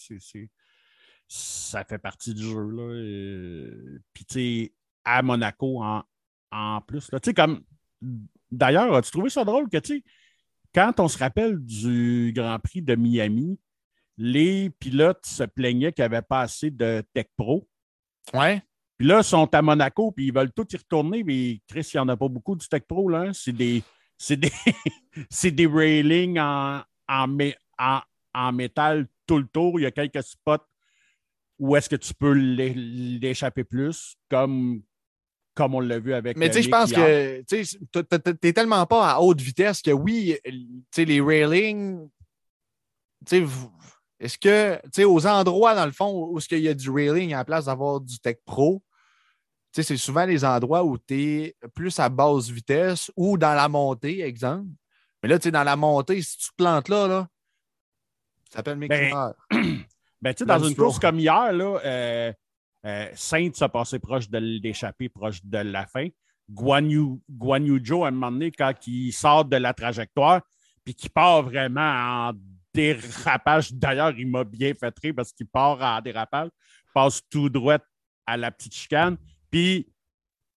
[1.29, 2.71] ça fait partie du jeu.
[2.71, 3.99] Là.
[4.13, 4.73] Puis tu sais,
[5.05, 6.03] à Monaco en,
[6.51, 7.63] en plus, tu sais, comme
[8.51, 10.05] D'ailleurs, as-tu trouvé ça drôle que, tu sais,
[10.75, 13.59] quand on se rappelle du Grand Prix de Miami,
[14.19, 17.69] les pilotes se plaignaient qu'il n'y avait pas assez de Tech Pro.
[18.33, 18.63] Ouais.
[18.99, 21.97] Puis là, ils sont à Monaco, puis ils veulent tous y retourner, mais Chris, il
[21.97, 23.23] n'y en a pas beaucoup du Tech Pro, là.
[23.23, 23.33] Hein.
[23.35, 23.83] C'est des,
[24.17, 24.51] c'est des,
[25.51, 28.01] des railings en, en,
[28.35, 29.79] en, métal tout le tour.
[29.79, 30.65] Il y a quelques spots
[31.59, 34.83] où est-ce que tu peux l'échapper plus, comme,
[35.57, 36.37] comme on l'a vu avec.
[36.37, 40.39] Mais tu sais, je pense que tu n'es tellement pas à haute vitesse que oui,
[40.97, 42.09] les railings,
[44.21, 47.35] est-ce que, tu sais, aux endroits, dans le fond, où il y a du railing
[47.35, 48.83] à la place d'avoir du Tech Pro,
[49.73, 54.23] c'est souvent les endroits où tu es plus à basse vitesse ou dans la montée,
[54.23, 54.69] exemple.
[55.23, 57.29] Mais là, tu sais, dans la montée, si tu plantes là, là
[58.51, 62.33] ça s'appelle mes ben, ben, tu sais, dans une course comme hier, là, euh,
[62.87, 66.07] euh, Sainte s'est passé proche de l'échapper, proche de la fin.
[66.49, 70.43] Guan à un moment donné, quand il sort de la trajectoire,
[70.85, 72.33] puis qu'il part vraiment en
[72.73, 73.73] dérapage.
[73.73, 76.51] D'ailleurs, il m'a bien fait rire parce qu'il part en dérapage,
[76.95, 77.79] passe tout droit
[78.25, 79.17] à la petite chicane.
[79.51, 79.89] Puis,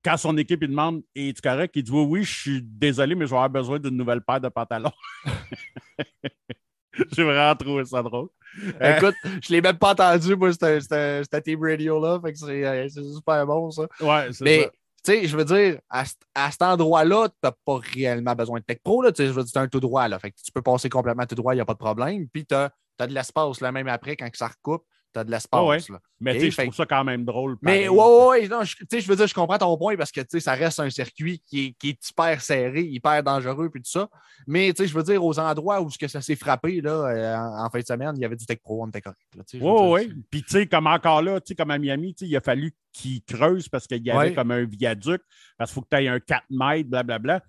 [0.03, 1.75] quand son équipe lui demande Es-tu correct?
[1.75, 4.39] Il dit Oui, oui, je suis désolé, mais je vais avoir besoin d'une nouvelle paire
[4.39, 4.91] de pantalons.
[7.15, 8.29] J'ai vraiment trouvé ça drôle.
[8.81, 12.19] Écoute, je ne l'ai même pas entendu, moi, c'était Team Radio-là.
[12.23, 13.83] Fait que euh, c'est super bon, ça.
[14.01, 14.71] Ouais, c'est Mais,
[15.03, 18.79] tu sais, je veux dire, à, cet endroit-là, tu n'as pas réellement besoin de Tech
[18.83, 19.01] Pro.
[19.01, 20.07] Là, je veux dire, c'est un tout droit.
[20.07, 20.19] Là.
[20.19, 22.27] Fait que tu peux passer complètement tout droit, il n'y a pas de problème.
[22.27, 25.31] Puis, tu as, as, de l'espace, là, même après, quand ça recoupe tu as de
[25.31, 25.87] l'espace.
[26.19, 27.57] Mais tu sais, je trouve ça quand même drôle.
[27.61, 30.53] Mais ouais, ouais, non, je, je veux dire, je comprends ton point parce que ça
[30.53, 34.09] reste un circuit qui est, qui est, hyper serré, hyper dangereux, puis tout ça.
[34.47, 37.79] Mais je veux dire, aux endroits où que ça s'est frappé là, euh, en, fin
[37.79, 39.19] de semaine, il y avait du Tech Pro, on était correct.
[39.53, 40.13] Oui, oui.
[40.29, 43.87] Puis tu sais, comme encore là, comme à Miami, il a fallu qu'il creuse parce
[43.87, 45.21] qu'il y avait comme un viaduc,
[45.57, 47.41] parce qu'il faut que tu aies un 4 mètres, blablabla.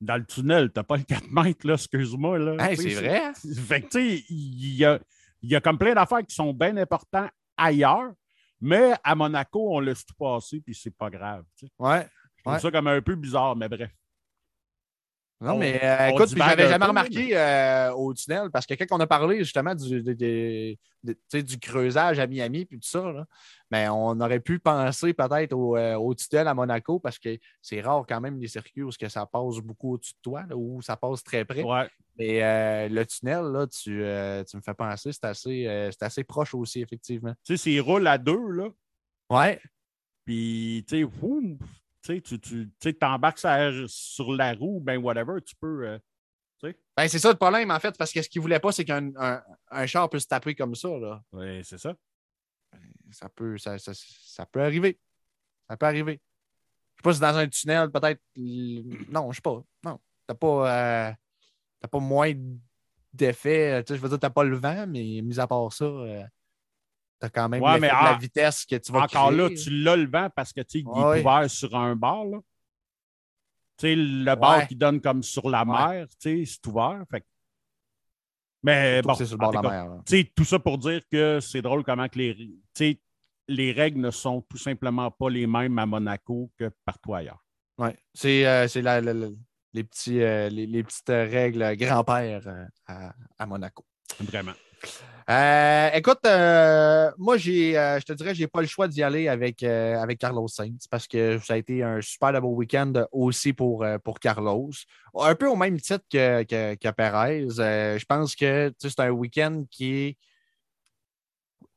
[0.00, 2.56] Dans le tunnel, tu n'as pas le 4 mètres, là, excuse-moi.
[2.74, 3.32] c'est vrai.
[3.66, 4.98] Fait que tu sais, il y a
[5.42, 8.12] il y a comme plein d'affaires qui sont bien importantes ailleurs,
[8.60, 11.44] mais à Monaco, on laisse tout passer, puis c'est pas grave.
[11.58, 11.72] Tu sais.
[11.78, 12.06] Ouais.
[12.36, 13.90] Je trouve ça comme un peu bizarre, mais bref.
[15.42, 19.00] Non, mais euh, écoute, je n'avais jamais remarqué euh, au tunnel parce que quand on
[19.00, 20.00] a parlé justement du,
[21.02, 23.26] du creusage à Miami et tout ça,
[23.70, 27.80] mais on aurait pu penser peut-être au, euh, au, tunnel à Monaco parce que c'est
[27.80, 30.96] rare quand même les circuits où que ça passe beaucoup au-dessus de toi, ou ça
[30.96, 31.62] passe très près.
[31.62, 31.88] Ouais.
[32.18, 32.40] Et
[32.88, 34.04] le tunnel, là, tu,
[34.48, 37.34] tu, me fais penser, c'est assez, assez proche aussi, effectivement.
[37.44, 38.68] Tu sais, s'il roule à deux, là.
[39.28, 39.60] Ouais.
[40.24, 41.04] Puis, tu sais,
[42.02, 45.86] tu tu, tu t'embarques sur la roue, ben whatever, tu peux.
[45.86, 45.98] Euh,
[46.96, 48.84] ben, c'est ça le problème, en fait, parce que ce qu'il ne voulait pas, c'est
[48.84, 49.10] qu'un
[49.70, 50.88] un, char peut se taper comme ça.
[50.88, 51.22] Là.
[51.32, 51.94] Oui, c'est ça.
[52.72, 54.98] Ben, ça peut, ça, ça, peut arriver.
[55.68, 56.20] Ça peut arriver.
[56.94, 58.20] Je sais pas si dans un tunnel, peut-être.
[58.36, 59.62] Non, je sais pas.
[59.84, 59.98] Non.
[60.26, 61.12] T'as pas, euh,
[61.90, 62.32] pas moins
[63.12, 63.82] d'effet.
[63.88, 65.84] Je veux dire, t'as pas le vent, mais mis à part ça.
[65.84, 66.24] Euh,
[67.22, 70.52] tu quand même la vitesse que tu vas Encore là, tu l'as le vent parce
[70.52, 72.24] que tu est ouvert sur un bar.
[72.24, 72.38] Là.
[73.82, 77.04] le bar qui donne comme sur la mer, c'est ouvert.
[77.10, 77.24] Fait.
[78.62, 81.82] Mais bon, sur le bord de la mer, tout ça pour dire que c'est drôle
[81.84, 83.00] comment que les,
[83.48, 87.44] les règles ne sont tout simplement pas les mêmes à Monaco que partout ailleurs.
[87.78, 88.66] Oui, c'est euh,
[89.72, 93.84] les, petits, euh, les, petites règles grand-père euh, à, à Monaco.
[94.20, 94.52] Vraiment.
[95.30, 99.28] Euh, écoute, euh, moi, j'ai, euh, je te dirais, j'ai pas le choix d'y aller
[99.28, 103.84] avec, avec Carlos Sainz parce que ça a été un super beau week-end aussi pour,
[104.04, 104.70] pour Carlos.
[105.14, 106.42] Un peu au même titre que,
[106.74, 107.48] que, Perez.
[107.48, 110.18] je pense que c'est un week-end qui est,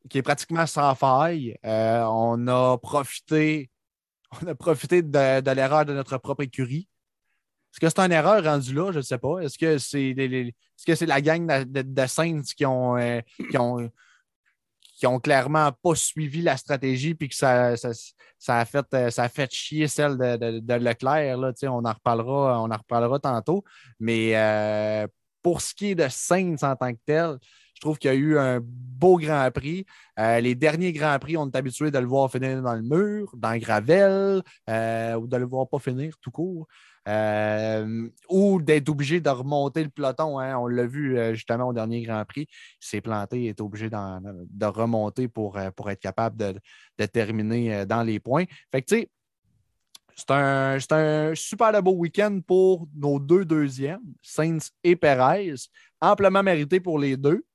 [0.09, 1.55] qui est pratiquement sans faille.
[1.63, 3.69] on a profité,
[4.41, 6.87] on a profité de l'erreur de notre propre écurie.
[7.75, 8.91] Est-ce que c'est une erreur rendue là?
[8.93, 9.39] Je ne sais pas.
[9.39, 13.19] Est-ce que c'est est -ce c'est la gang de, Saints qui ont, euh,
[14.97, 19.27] qui ont clairement pas suivi la stratégie puis que ça, ça, a, fait, euh, a
[19.27, 21.37] fait chier celle de, Leclerc.
[21.37, 23.65] Là, on, en reparlera, on en reparlera tantôt.
[23.99, 25.05] Mais euh,
[25.41, 27.37] pour ce qui est de Saints en tant que tel,
[27.73, 29.85] je trouve qu'il y a eu un beau Grand Prix.
[30.17, 33.51] les derniers Grands Prix, on est habitué de le voir finir dans le mur, dans
[33.51, 36.69] le gravel, ou de le voir pas finir tout court.
[37.07, 40.39] Euh, ou d'être obligé de remonter le peloton.
[40.39, 40.57] Hein.
[40.57, 42.47] On l'a vu euh, justement au dernier Grand Prix.
[42.49, 47.85] Il s'est planté, il est obligé de remonter pour, euh, pour être capable de, terminer
[47.85, 48.45] dans les points.
[48.71, 49.05] Fait que
[50.15, 55.53] c'est un, super beau week-end pour nos deux deuxièmes, Saints et Perez.
[56.01, 57.45] Amplement mérité pour les deux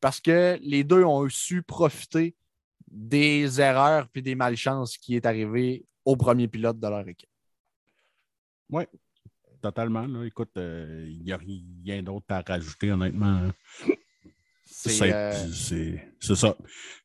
[0.00, 2.34] parce que les deux ont su profiter
[2.86, 7.28] des erreurs et des malchances qui est arrivé au premier pilote de leur équipe.
[8.70, 8.84] Oui,
[9.62, 10.06] totalement.
[10.24, 13.40] Écoute, il euh, n'y a rien d'autre à rajouter, honnêtement.
[13.88, 13.90] Euh,
[14.68, 16.56] c'est ça.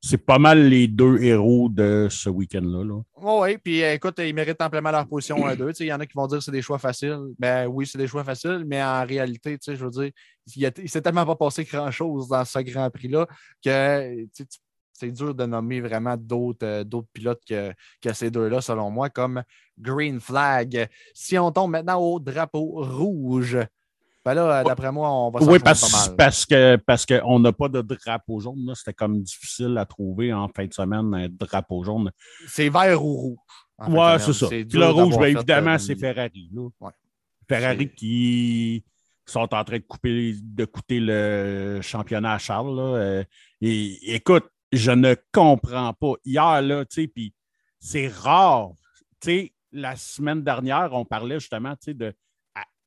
[0.02, 3.02] C'est pas mal les deux héros de ce week-end-là.
[3.18, 5.72] oui, puis euh, écoute, ils méritent amplement leur position à deux.
[5.80, 7.20] Il y en a qui vont dire que c'est des choix faciles.
[7.38, 10.12] Ben oui, c'est des choix faciles, mais en réalité, je veux dire,
[10.56, 13.28] il ne s'est tellement pas passé grand-chose dans ce Grand Prix-là
[13.64, 14.44] que tu
[15.02, 19.42] c'est dur de nommer vraiment d'autres euh, pilotes que, ces deux-là, selon moi, comme
[19.78, 20.88] Green Flag.
[21.14, 23.58] Si on tombe maintenant au drapeau rouge,
[24.24, 26.16] ben là, d'après moi, on va Oui, parce, pas mal.
[26.16, 28.72] parce que parce qu'on n'a pas de drapeau jaune.
[28.76, 32.12] C'était comme difficile à trouver en fin de semaine, un drapeau jaune.
[32.48, 33.38] C'est vert ou rouge.
[33.88, 34.48] Oui, c'est ça.
[34.52, 36.52] le rouge, bien évidemment, euh, c'est Ferrari.
[37.50, 38.84] Ferrari qui
[39.26, 42.80] sont en train de couper de coûter le championnat à Charles.
[42.80, 43.24] Euh,
[43.62, 46.14] et écoute, je ne comprends pas.
[46.24, 47.34] Hier, là, tu sais, puis
[47.80, 48.72] c'est rare.
[49.20, 52.14] Tu sais, la semaine dernière, on parlait justement, tu sais, de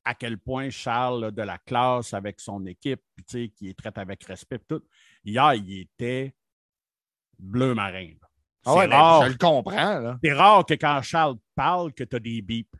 [0.07, 3.97] à, quel point Charles de la classe avec son équipe, tu sais, qui est traite
[3.97, 4.83] avec respect, tout.
[5.25, 6.35] Hier, il était
[7.39, 8.11] bleu marin.
[8.67, 9.25] Ah ouais, ben, rare.
[9.25, 10.19] je le comprends.
[10.23, 12.77] C'est rare que quand Charles parle, que tu as des bips.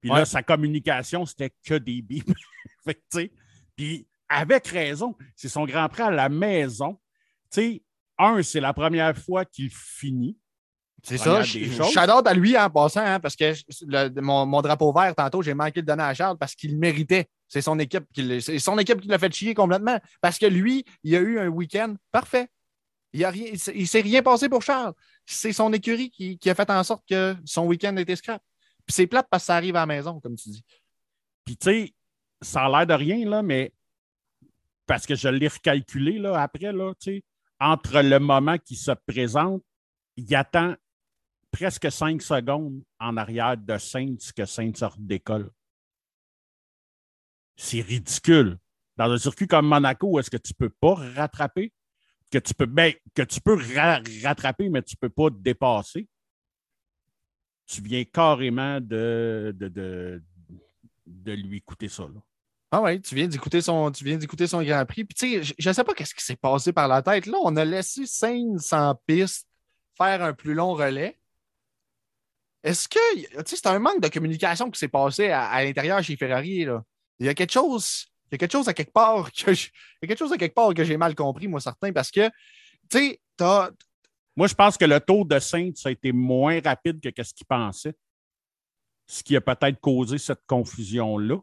[0.00, 2.26] Puis là, sa communication, c'était que des bips.
[2.84, 3.32] fait tu sais,
[3.74, 6.98] puis avec raison, c'est son grand prix à la maison.
[7.50, 7.82] Tu sais,
[8.18, 10.36] un, c'est la première fois qu'il finit.
[11.02, 11.42] C'est ça.
[11.44, 15.86] Shadow à lui en passant, hein, parce que mon, drapeau vert, tantôt, j'ai manqué de
[15.86, 17.28] donner à Charles parce qu'il méritait.
[17.46, 20.00] C'est son équipe qui son équipe qui l'a fait chier complètement.
[20.20, 22.48] Parce que lui, il a eu un week-end parfait.
[23.12, 24.94] Il ne s'est rien passé pour Charles.
[25.24, 28.42] C'est son écurie qui, a fait en sorte que son week-end était scrap.
[28.84, 30.64] Puis c'est plate parce que ça arrive à la maison, comme tu dis.
[31.44, 31.94] Puis tu sais,
[32.40, 33.72] ça a l'air de rien, là, mais
[34.86, 37.24] parce que je l'ai recalculé là, après, là, tu sais
[37.60, 39.62] entre le moment qui se présente,
[40.16, 40.74] il attend
[41.50, 45.50] presque cinq secondes en arrière de Saints que Saints sort d'école.
[47.56, 48.58] C'est ridicule.
[48.96, 51.72] Dans un circuit comme Monaco, est-ce que tu ne peux pas rattraper?
[52.30, 53.58] Que tu peux, ben, que tu peux
[54.22, 56.08] rattraper, mais tu ne peux pas te dépasser.
[57.66, 60.22] Tu viens carrément de, de,
[61.06, 62.04] de, lui coûter ça.
[62.04, 62.20] Là.
[62.72, 65.04] Ah oui, tu viens d'écouter son, tu viens d'écouter son Grand Prix.
[65.04, 67.26] Puis tu sais, je ne sais pas qu'est-ce qui s'est passé par la tête.
[67.26, 69.46] Là, on a laissé Sainz sans piste
[69.96, 71.18] faire un plus long relais.
[72.62, 76.16] Est-ce que, tu sais, c'est un manque de communication qui s'est passé à, l'intérieur chez
[76.16, 76.64] Ferrari.
[76.64, 76.82] Là.
[77.20, 79.70] Il y a quelque chose, il y a quelque chose à quelque part que il
[80.02, 82.28] y a quelque chose à quelque part que j'ai mal compris, moi, certain, parce que,
[82.90, 83.70] tu sais, t'as.
[84.34, 87.46] Moi, je pense que le tour de Sainz a été moins rapide que ce qu'il
[87.46, 87.94] pensait.
[89.06, 91.38] Ce qui a peut-être causé cette confusion-là.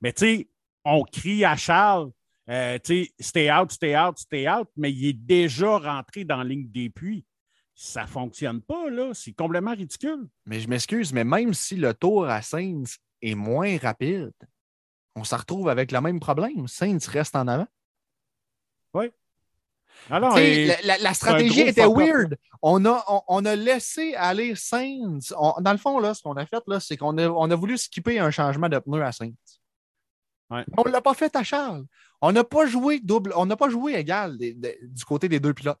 [0.00, 0.48] Mais tu sais,
[0.88, 2.10] on crie à Charles,
[2.48, 2.78] euh,
[3.20, 6.88] stay out, stay out, stay out, mais il est déjà rentré dans la ligne des
[6.88, 7.24] puits.
[7.74, 9.12] Ça ne fonctionne pas, là.
[9.12, 10.26] C'est complètement ridicule.
[10.46, 14.32] Mais je m'excuse, mais même si le tour à Sainz est moins rapide,
[15.14, 16.66] on se retrouve avec le même problème.
[16.66, 17.68] Sainz reste en avant.
[18.94, 19.10] Oui.
[20.10, 22.36] Alors, la, stratégie était weird.
[22.62, 25.34] On a, on, a laissé aller Sainz.
[25.60, 28.18] dans le fond, là, ce qu'on a fait, c'est qu'on a, on a voulu skipper
[28.18, 29.34] un changement de pneu à Sainz.
[30.50, 31.84] On ne l'a pas fait à Charles.
[32.20, 35.80] On n'a pas joué double, on n'a pas joué égal du côté des deux pilotes.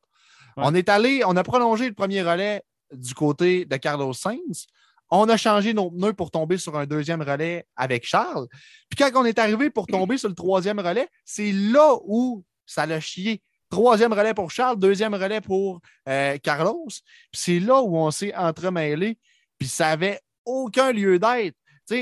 [0.56, 4.66] On est allé, on a prolongé le premier relais du côté de Carlos Sainz.
[5.10, 8.46] On a changé nos pneus pour tomber sur un deuxième relais avec Charles.
[8.90, 12.84] Puis quand on est arrivé pour tomber sur le troisième relais, c'est là où ça
[12.84, 13.42] l'a chié.
[13.70, 16.88] Troisième relais pour Charles, deuxième relais pour euh, Carlos.
[17.32, 19.18] c'est là où on s'est entremêlé.
[19.58, 21.56] Puis ça n'avait aucun lieu d'être.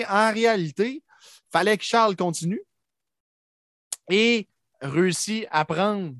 [0.09, 1.02] En réalité,
[1.52, 2.62] fallait que Charles continue
[4.11, 4.48] et
[4.80, 6.14] réussit à prendre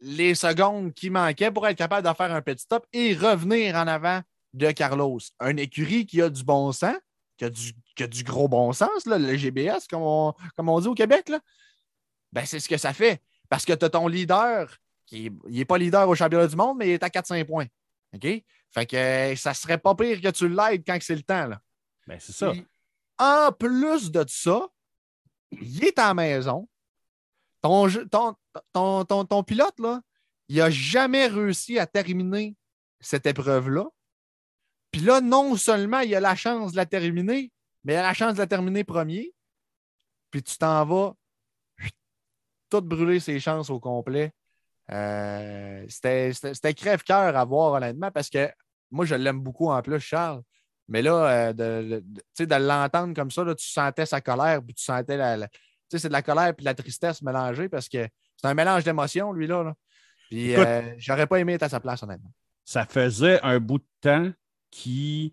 [0.00, 3.86] les secondes qui manquaient pour être capable de faire un petit stop et revenir en
[3.86, 4.20] avant
[4.52, 5.20] de Carlos.
[5.40, 6.96] Un écurie qui a du bon sens,
[7.36, 10.68] qui a du, qui a du gros bon sens, là, le GBS, comme on, comme
[10.68, 11.40] on dit au Québec, là,
[12.32, 13.22] ben, c'est ce que ça fait.
[13.48, 16.88] Parce que tu as ton leader, qui n'est pas leader au championnat du monde, mais
[16.88, 17.66] il est à 4-5 points.
[18.14, 18.26] OK?
[18.72, 21.46] Fait que ça serait pas pire que tu l'aides quand c'est le temps.
[21.46, 21.60] Là.
[22.06, 22.52] Ben, c'est ça.
[23.18, 24.66] En plus de ça,
[25.52, 26.68] il est à la maison.
[27.62, 27.88] Ton,
[29.44, 30.00] pilote, là,
[30.48, 32.56] il n'a jamais réussi à terminer
[33.00, 33.86] cette épreuve-là.
[34.90, 37.52] Puis là, non seulement il a la chance de la terminer,
[37.84, 39.34] mais il a la chance de la terminer premier.
[40.30, 41.14] Puis tu t'en vas
[42.70, 44.32] tout brûler ses chances au complet.
[44.90, 48.50] Euh, c'était crève-cœur à voir, honnêtement, parce que
[48.90, 50.42] moi, je l'aime beaucoup en plus, Charles.
[50.88, 54.20] Mais là, euh, de, de- tu sais, de l'entendre comme ça, là, tu sentais sa
[54.20, 55.36] colère, puis tu sentais la.
[55.36, 55.58] la- tu
[55.90, 58.84] sais, c'est de la colère puis de la tristesse mélangée parce que c'est un mélange
[58.84, 59.62] d'émotions, lui, là.
[59.62, 59.74] là.
[60.30, 62.32] Puis euh, j'aurais pas aimé être à sa place, honnêtement.
[62.64, 64.32] Ça faisait un bout de temps
[64.70, 65.32] qu'il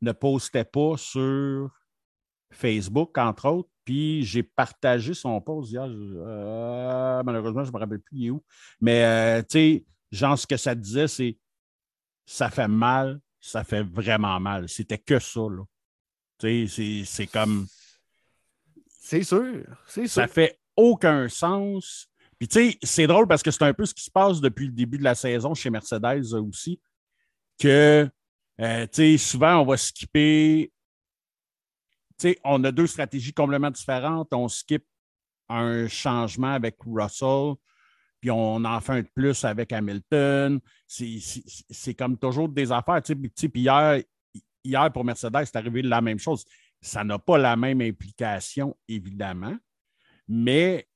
[0.00, 1.70] ne postait pas sur
[2.50, 3.68] Facebook, entre autres.
[3.84, 5.84] Puis j'ai partagé son post hier.
[5.86, 8.42] Euh, malheureusement, je ne me rappelle plus il est où.
[8.80, 11.36] Mais euh, tu sais, genre, ce que ça disait, c'est
[12.24, 14.68] ça fait mal, ça fait vraiment mal.
[14.68, 15.64] C'était que ça, là.
[16.38, 17.66] C'est- comme.
[19.00, 20.22] C'est sûr, c'est sûr.
[20.22, 22.08] Ça fait aucun sens.
[22.38, 24.66] Puis, tu sais, c'est drôle parce que c'est un peu ce qui se passe depuis
[24.66, 26.80] le début de la saison chez Mercedes aussi.
[27.58, 28.08] Que,
[28.60, 30.72] euh, tu sais, souvent, on va skipper.
[32.18, 34.32] Tu sais, on a deux stratégies complètement différentes.
[34.32, 34.84] On skip
[35.48, 37.54] un changement avec Russell,
[38.22, 40.60] puis on en fait un de plus avec Hamilton.
[40.86, 43.02] C'est- comme toujours des affaires.
[43.02, 44.00] Tu puis- hier,
[44.62, 46.44] hier, pour Mercedes, c'est arrivé la même chose.
[46.80, 49.56] Ça n'a pas la même implication, évidemment,
[50.28, 50.88] mais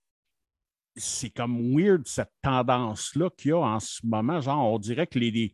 [0.95, 4.41] c'est comme weird cette tendance-là qu'il y a en ce moment.
[4.41, 5.53] Genre, on dirait que les,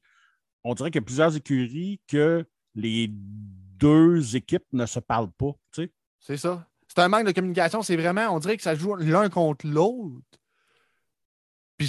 [0.64, 5.52] on dirait qu'il y a plusieurs écuries que les deux équipes ne se parlent pas.
[6.20, 6.68] C'est ça.
[6.86, 7.80] C'est un manque de communication.
[7.82, 10.20] C'est vraiment, on dirait que ça joue l'un contre l'autre.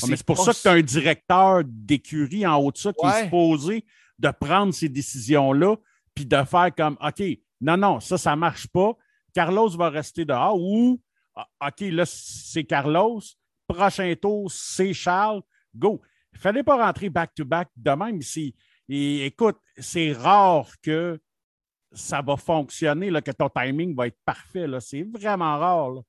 [0.07, 3.05] Mais c'est pour ça que tu as un directeur d'écurie en haut de ça qui
[3.05, 3.19] Ouais.
[3.21, 3.85] est supposé
[4.19, 5.75] de prendre ces décisions-là
[6.15, 7.23] puis de faire comme OK,
[7.61, 8.95] non, non, ça, ça ne marche pas.
[9.33, 11.01] Carlos va rester dehors ou
[11.35, 13.21] ah, OK, là, c'est Carlos.
[13.67, 15.41] Prochain tour, c'est Charles.
[15.75, 15.99] Go.
[16.33, 18.21] Il ne fallait pas rentrer back-to-back de même.
[18.21, 18.53] C'est-
[18.89, 21.19] et écoute, c'est rare que
[21.91, 24.67] ça va fonctionner, là, que ton timing va être parfait.
[24.67, 24.79] là.
[24.79, 25.89] C'est vraiment rare.
[25.91, 26.01] là.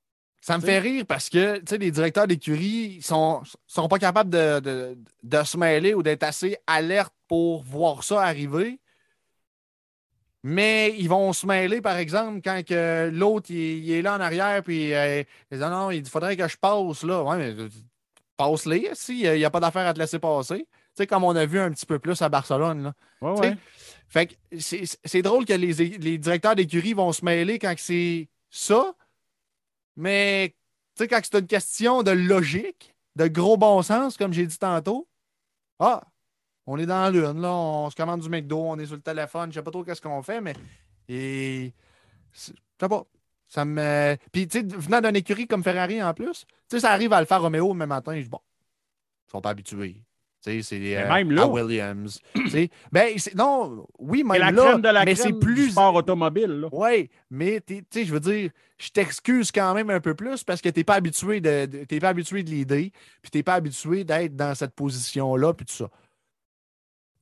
[0.45, 4.97] Ça me fait rire parce que les directeurs d'écurie sont, sont pas capables de, de-
[5.23, 8.79] de se mêler ou d'être assez alertes pour voir ça arriver.
[10.43, 14.19] Mais ils vont se mêler, par exemple, quand que l'autre il, il est là en
[14.21, 17.23] arrière, puis euh, il dit non, il faudrait que je passe là.
[17.23, 17.69] Ouais, mais euh,
[18.37, 20.59] passe-les, si, il n'y a pas d'affaire à te laisser passer.
[20.59, 22.83] Tu sais, comme on a vu un petit peu plus à Barcelone.
[22.83, 22.93] Là.
[23.19, 23.57] Ouais, ouais.
[24.07, 28.93] Fait que c'est drôle que les, les directeurs d'écurie vont se mêler quand c'est ça,
[29.95, 30.55] mais
[30.95, 34.57] tu sais, quand c'est une question de logique, de gros bon sens, comme j'ai dit
[34.57, 35.07] tantôt,
[35.79, 36.03] ah,
[36.67, 39.51] on est dans lune, là, on se commande du McDo, on est sur le téléphone,
[39.51, 40.53] je sais pas trop qu'est-ce qu'on fait, mais
[41.07, 41.73] et,
[42.33, 43.05] je sais pas.
[43.47, 44.17] Ça me.
[44.31, 47.17] Puis, tu sais, venant d'une écurie comme Ferrari en plus, tu sais, ça arrive à
[47.17, 48.41] Alfa Romeo le même matin, je dis bon,
[49.27, 50.01] ils sont pas habitués.
[50.61, 50.61] C'est
[50.95, 52.19] euh, même là- à Williams.
[52.91, 56.67] Ben, non, oui, même la là, crème de la mais c'est plus du sport automobile.
[56.71, 60.43] oui, mais t'es- tu sais, je veux dire, je t'excuse quand même un peu plus
[60.43, 63.37] parce que tu n'es pas habitué de, de- t'es pas habitué de l'aider, puis tu
[63.39, 65.89] n'es pas habitué d'être dans cette position-là, puis tout ça.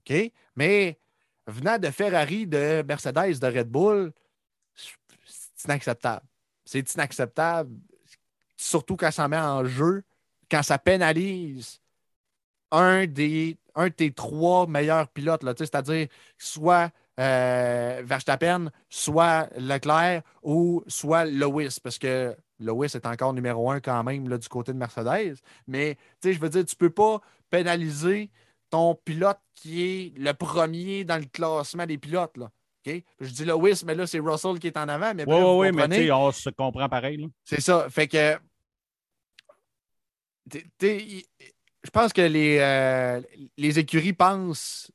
[0.09, 0.31] OK?
[0.55, 0.99] Mais
[1.47, 4.11] venant de Ferrari, de Mercedes, de Red Bull,
[4.75, 6.25] c'est inacceptable.
[6.65, 7.69] C'est inacceptable,
[8.57, 10.03] surtout quand ça met en jeu,
[10.49, 11.79] quand ça pénalise
[12.73, 16.07] un, des, un de tes trois meilleurs pilotes, c'est-à-dire
[16.37, 23.79] soit euh, Verstappen, soit Leclerc ou soit Lewis, parce que Lewis est encore numéro un
[23.79, 25.35] quand même là, du côté de Mercedes.
[25.67, 28.31] Mais je veux dire, tu ne peux pas pénaliser
[28.71, 32.35] ton pilote qui est le premier dans le classement des pilotes.
[32.37, 32.49] Là.
[32.85, 33.03] OK?
[33.19, 35.13] Je dis Lewis, mais là, c'est Russell qui est en avant.
[35.13, 37.29] Mais Oui, oui, mais on se comprend pareil.
[37.43, 37.87] C'est ça.
[37.89, 38.35] Fait que.
[41.83, 43.21] Je pense que les, euh,
[43.57, 44.89] les écuries pensent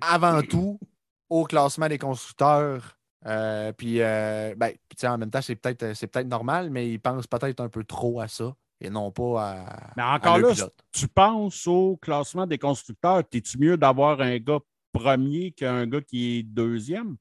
[0.00, 0.78] avant tout
[1.30, 2.98] au classement des constructeurs.
[3.24, 4.72] Euh, puis, euh, ben,
[5.04, 8.20] en même temps, c'est peut-être c'est peut-être normal, mais ils pensent peut-être un peu trop
[8.20, 9.92] à ça et non pas à.
[9.96, 10.54] Mais encore là,
[10.92, 14.60] tu penses au classement des constructeurs, es-tu mieux d'avoir un gars
[14.92, 17.16] premier qu'un gars qui est deuxième?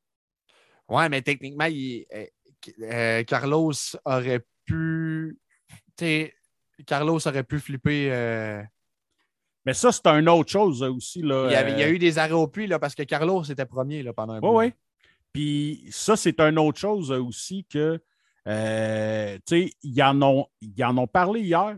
[0.87, 2.05] Ouais, mais techniquement, il-
[3.25, 3.73] Carlos
[4.03, 5.39] aurait pu.
[6.85, 8.65] Carlos aurait pu flipper.
[9.65, 11.21] Mais ça, c'est une autre chose aussi.
[11.21, 12.93] Là, il, y avait- il y a euh, eu des arrêts au puits là, parce
[12.95, 14.57] que Carlos était premier là, pendant un Oui, bout.
[14.59, 14.73] oui.
[15.33, 17.99] Puis ça, c'est une autre chose aussi que,
[18.47, 21.77] euh, tu sais, ils en, ont, ils en ont parlé hier.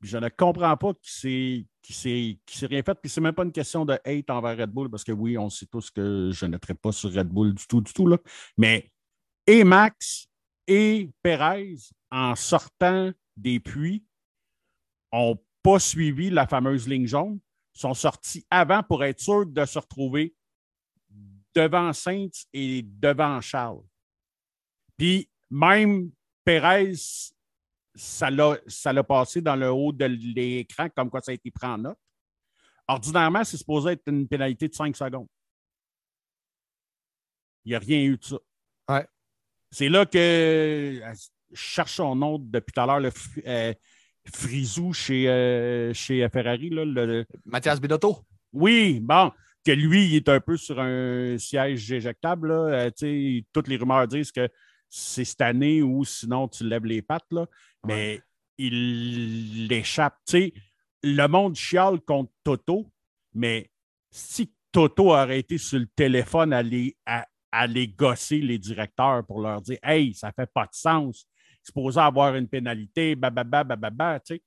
[0.00, 2.94] Puis je ne comprends pas qu'il s'est rien fait.
[3.00, 5.48] Puis c'est même pas une question de hate envers Red Bull, parce que oui, on
[5.48, 8.06] sait tous que je ne traite pas sur Red Bull du tout, du tout.
[8.06, 8.18] Là.
[8.56, 8.90] Mais
[9.46, 10.26] et Max
[10.66, 11.76] et Perez,
[12.10, 14.04] en sortant des puits,
[15.12, 15.38] n'ont
[15.68, 17.38] pas suivi la fameuse ligne jaune,
[17.74, 20.34] sont sortis avant pour être sûrs de se retrouver
[21.54, 23.82] devant Saints et devant Charles.
[24.96, 26.10] Puis même
[26.42, 26.94] Perez,
[27.94, 31.76] ça l'a passé dans le haut de l'écran, comme quoi ça a été pris en
[31.76, 31.98] note.
[32.86, 35.28] Ordinairement, c'est supposé être une pénalité de 5 secondes.
[37.66, 38.38] Il n'y a rien eu de ça.
[38.88, 39.06] Ouais.
[39.70, 41.02] C'est là que
[41.50, 43.10] je cherche son nom depuis tout à l'heure, le
[43.46, 43.74] euh,
[44.32, 46.70] Frisou chez, euh, chez Ferrari.
[46.70, 48.18] Là, le, Mathias Binotto?
[48.52, 49.30] Oui, bon,
[49.64, 52.48] que lui, il est un peu sur un siège éjectable.
[52.48, 52.88] Là.
[53.02, 54.48] Euh, toutes les rumeurs disent que
[54.88, 57.30] c'est cette année ou sinon tu lèves les pattes.
[57.30, 57.46] Là.
[57.86, 58.20] Mais
[58.56, 60.16] il l'échappe.
[61.02, 62.90] Le monde chiale contre Toto,
[63.32, 63.70] mais
[64.10, 69.40] si Toto aurait été sur le téléphone à les, à, les gosser, les directeurs, pour
[69.40, 71.26] leur dire Hey, ça fait pas de sens.
[71.68, 74.42] Supposé avoir une pénalité, bababa, bababa, tu sais.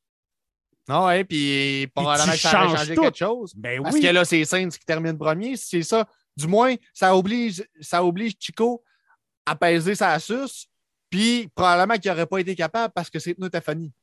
[0.89, 3.53] Non, ah et puis probablement que ça aurait changé quelque chose.
[3.55, 5.55] Ben parce que là, c'est Saints qui termine premier.
[5.55, 8.83] c'est ça, du moins, ça oblige, ça oblige Chico
[9.45, 10.67] à peser sa suce,
[11.09, 13.93] puis probablement qu'il n'aurait pas été capable parce que c'est pneus Tafani.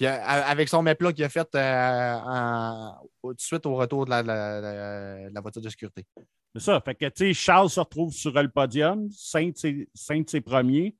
[0.00, 5.60] Avec son méplat qu'il a fait euh, tout de suite au retour de la, voiture
[5.60, 6.06] de sécurité.
[6.54, 6.80] C'est ça.
[6.80, 10.94] Fait que, tu sais, Charles se retrouve sur le podium, Saint, c'est premier.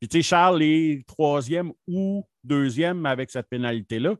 [0.00, 4.16] Puis, tu sais, Charles est troisième ou deuxième avec cette pénalité-là.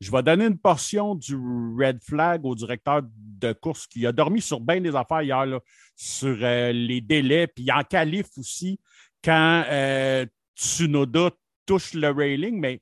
[0.00, 4.40] Je vais donner une portion du red flag au directeur de course qui a dormi
[4.40, 5.60] sur bien des affaires hier, là,
[5.96, 8.78] sur euh, les délais, puis en qualif aussi,
[9.24, 10.26] quand euh,
[10.56, 11.30] Tsunoda
[11.64, 12.80] touche le railing, mais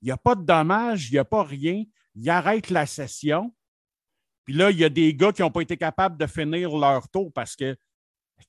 [0.00, 1.84] il n'y a pas de dommage, il n'y a pas rien.
[2.14, 3.54] Il arrête la session.
[4.44, 7.08] Puis là, il y a des gars qui n'ont pas été capables de finir leur
[7.08, 7.76] tour parce que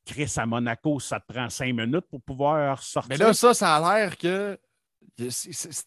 [0.06, 3.10] Chris à Monaco, ça te prend cinq minutes pour pouvoir sortir.
[3.10, 4.58] Mais là, ça, ça a l'air que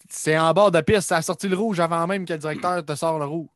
[0.09, 1.09] c'est en bord de piste.
[1.09, 3.49] Ça a sorti le rouge avant même que le directeur te sorte le rouge.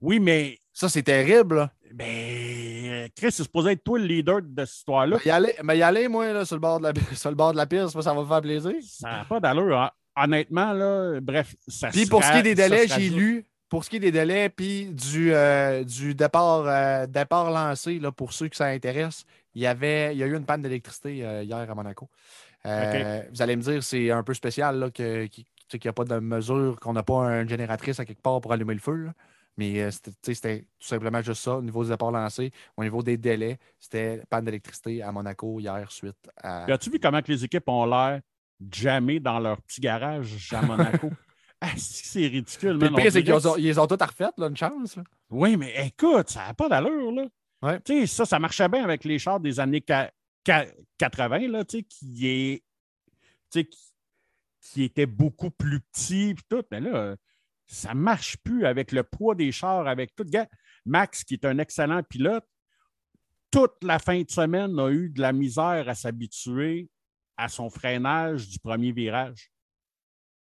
[0.00, 0.58] Oui, mais.
[0.72, 1.68] Ça, c'est terrible.
[1.92, 5.18] Mais Chris, c'est supposé être toi le leader de cette histoire-là.
[5.64, 7.66] Mais y aller, moi, là, sur, le bord de la, sur le bord de la
[7.66, 8.74] piste, ça va me faire plaisir.
[8.82, 9.76] Ça n'a pas d'allure.
[9.76, 9.90] Hein.
[10.14, 13.90] Honnêtement, là, bref, ça Puis pour ce qui est des délais, j'ai lu, pour ce
[13.90, 18.48] qui est des délais, puis du, euh, du départ, euh, départ lancé, là, pour ceux
[18.48, 21.70] que ça intéresse, il y, avait, il y a eu une panne d'électricité euh, hier
[21.70, 22.08] à Monaco.
[22.64, 25.28] Vous allez me dire, c'est un peu spécial qu'il
[25.74, 28.74] n'y a pas de mesure, qu'on n'a pas une génératrice à quelque part pour allumer
[28.74, 29.10] le feu.
[29.56, 33.58] Mais c'était tout simplement juste ça, au niveau des apports lancés, au niveau des délais,
[33.78, 36.64] c'était panne d'électricité à Monaco hier suite à.
[36.72, 38.20] As-tu vu comment que les équipes ont l'air
[38.72, 41.10] jamais dans leur petit garage à Monaco?
[41.60, 42.78] ah, c'est ridicule.
[42.78, 44.98] Le pire, c'est qu'ils ont, ils ont toutes refaites, une chance.
[45.30, 47.12] Oui, mais écoute, ça n'a pas d'allure.
[47.12, 47.26] là.
[47.62, 48.06] Ouais.
[48.06, 52.62] Ça, ça marchait bien avec les chars des années 80, là, qui, est,
[53.50, 53.68] qui,
[54.60, 56.36] qui était beaucoup plus petit.
[56.48, 57.16] Tout, mais là,
[57.66, 60.26] ça ne marche plus avec le poids des chars, avec tout.
[60.86, 62.46] Max, qui est un excellent pilote,
[63.50, 66.88] toute la fin de semaine a eu de la misère à s'habituer
[67.36, 69.50] à son freinage du premier virage.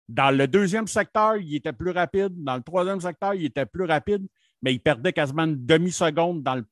[0.08, 2.32] Dans le deuxième secteur, il était plus rapide.
[2.42, 4.26] Dans le troisième secteur, il était plus rapide,
[4.62, 6.66] mais il perdait quasiment une demi-seconde dans le,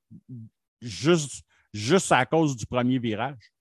[0.80, 3.52] juste juste à cause du premier virage.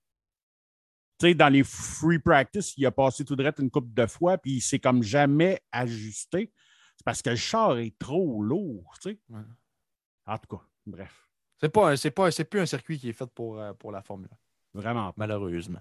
[1.18, 4.38] Tu sais, dans les free practice, il a passé tout droit une coupe de fois,
[4.38, 6.52] puis il s'est comme jamais ajusté.
[6.96, 9.18] C'est parce que le char est trop lourd, tu sais.
[10.26, 11.28] En tout cas, bref.
[11.60, 14.02] C'est pas, c'est pas, c'est plus un circuit qui est fait pour, euh, pour la
[14.02, 14.28] Formule
[14.74, 14.80] 1.
[14.80, 15.12] Vraiment.
[15.16, 15.80] Malheureusement.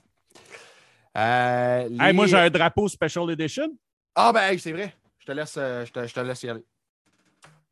[1.17, 3.75] Euh, moi, j'ai un drapeau Special Edition.
[4.15, 4.95] Ah, ben, c'est vrai.
[5.19, 6.63] Je te laisse, euh, je te, laisse y aller.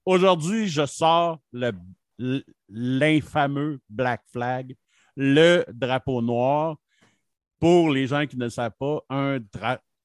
[0.06, 1.39] Aujourd'hui, je sors
[2.70, 4.76] l'infameux Black Flag,
[5.16, 6.78] le drapeau noir.
[7.60, 9.38] Pour les gens qui ne le savent pas, un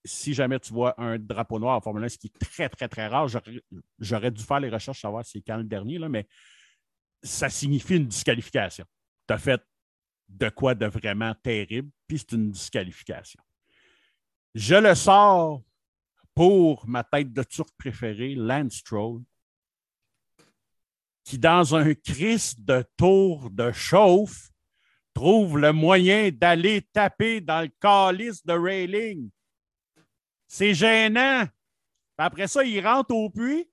[0.04, 2.88] si jamais tu vois un drapeau noir en Formule 1, ce qui est très, très,
[2.88, 3.28] très rare,
[3.98, 6.26] j'aurais dû faire les recherches, savoir c'est quand le dernier, là, mais
[7.22, 8.84] ça signifie une disqualification.
[9.26, 9.60] Tu as fait
[10.28, 13.40] de quoi de vraiment terrible, puis c'est une disqualification.
[14.54, 15.62] Je le sors
[16.36, 18.82] pour ma tête de turc préférée, Lance
[21.24, 24.50] qui, dans un Christ de tour de chauffe,
[25.14, 29.30] trouve le moyen d'aller taper dans le calice de railing.
[30.46, 31.46] C'est gênant.
[32.18, 33.68] Après ça, il rentre au puits.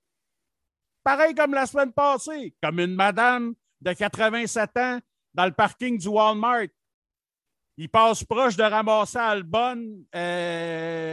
[1.04, 5.00] Pareil comme la semaine passée, comme une madame de 87 ans
[5.34, 6.68] dans le parking du Walmart.
[7.76, 11.03] Il passe proche de ramasser Albon, euh,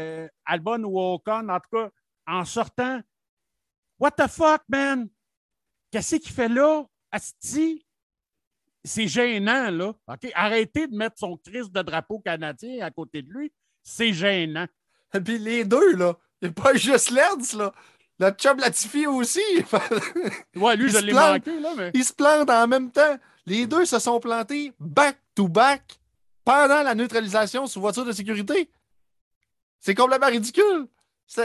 [0.52, 1.90] Albon ou Ocon, en tout cas,
[2.28, 3.00] en sortant.
[4.00, 5.08] What the fuck, man?
[5.92, 6.84] Qu'est-ce qu'il fait là?
[7.12, 7.86] Asti?
[8.84, 9.94] C'est gênant, là.
[10.08, 10.32] OK?
[10.34, 13.52] Arrêtez de mettre son Christ de drapeau canadien à côté de lui.
[13.84, 14.68] C'est gênant.
[15.14, 16.18] Et puis les deux, là.
[16.42, 17.72] Il n'y a pas juste Lens, là.
[18.20, 19.40] Le chum Latifi aussi.
[20.56, 21.46] ouais, lui, Il je l'ai plante.
[21.46, 21.92] manqué, là, mais.
[21.94, 23.18] Ils se plantent en même temps.
[23.46, 26.00] Les deux se sont plantés back-to-back
[26.44, 28.70] pendant la neutralisation sous voiture de sécurité.
[29.82, 30.88] C'est complètement ridicule.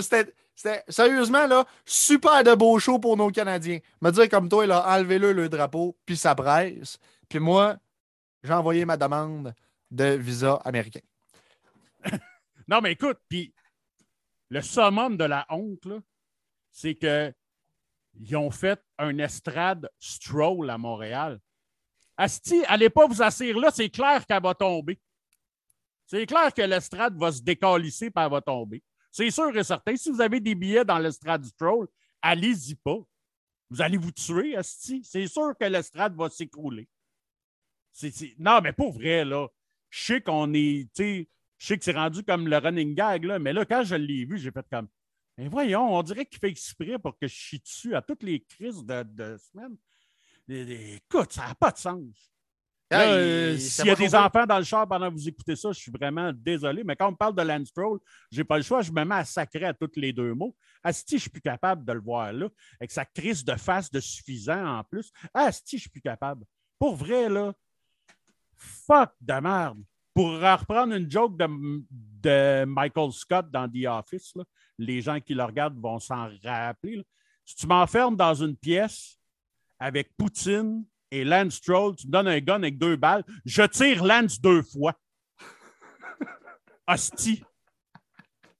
[0.00, 3.78] C'était sérieusement là, super de beau show pour nos Canadiens.
[4.00, 6.98] Me dire comme toi, là, enlevez-le le drapeau, puis ça presse.
[7.28, 7.76] Puis moi,
[8.42, 9.54] j'ai envoyé ma demande
[9.90, 11.00] de visa américain.
[12.68, 13.52] Non, mais écoute, puis
[14.48, 15.88] le summum de la honte,
[16.70, 17.34] c'est que
[18.14, 21.40] ils ont fait un estrade stroll à Montréal.
[22.16, 25.00] Asti, allez pas vous asseoir là, c'est clair qu'elle va tomber.
[26.10, 28.82] C'est clair que l'estrade va se décalisser et elle va tomber.
[29.12, 29.94] C'est sûr et certain.
[29.94, 31.86] Si vous avez des billets dans l'estrade stroll,
[32.20, 32.98] allez-y pas.
[33.70, 35.04] Vous allez vous tuer, Asti.
[35.04, 36.88] C'est sûr que l'estrade va s'écrouler.
[38.38, 39.46] Non, mais pour vrai, là.
[39.88, 40.88] Je sais qu'on est.
[40.98, 41.26] Je
[41.58, 44.36] sais que c'est rendu comme le running gag, là, mais là, quand je l'ai vu,
[44.36, 44.88] j'ai fait comme.
[45.38, 48.40] Mais voyons, on dirait qu'il fait exprès pour que je chie dessus à toutes les
[48.40, 49.76] crises de, de semaine.
[50.48, 52.32] Écoute, ça n'a pas de sens.
[52.92, 55.70] Euh, il- S'il y a des enfants dans le char pendant que vous écoutez ça,
[55.70, 56.82] je suis vraiment désolé.
[56.82, 58.00] Mais quand on parle de Lance Stroll,
[58.32, 58.82] je n'ai pas le choix.
[58.82, 60.56] Je me mets à sacrer à tous les deux mots.
[60.82, 62.48] Asti, je suis plus capable de le voir là,
[62.80, 65.12] avec sa crise de face de suffisant en plus.
[65.32, 66.44] Asti, je suis plus capable.
[66.78, 67.52] Pour vrai, là,
[68.56, 69.78] fuck de merde.
[70.12, 71.46] Pour reprendre une joke de,
[71.88, 74.44] de Michael Scott dans The Office, là,
[74.76, 76.96] les gens qui le regardent vont s'en rappeler.
[76.96, 77.02] là.
[77.44, 79.16] Si tu m'enfermes dans une pièce
[79.78, 84.04] avec Poutine et Lance Stroll, tu me donnes un gun avec deux balles, je tire
[84.04, 84.94] Lance deux fois.
[86.86, 87.42] Hostie.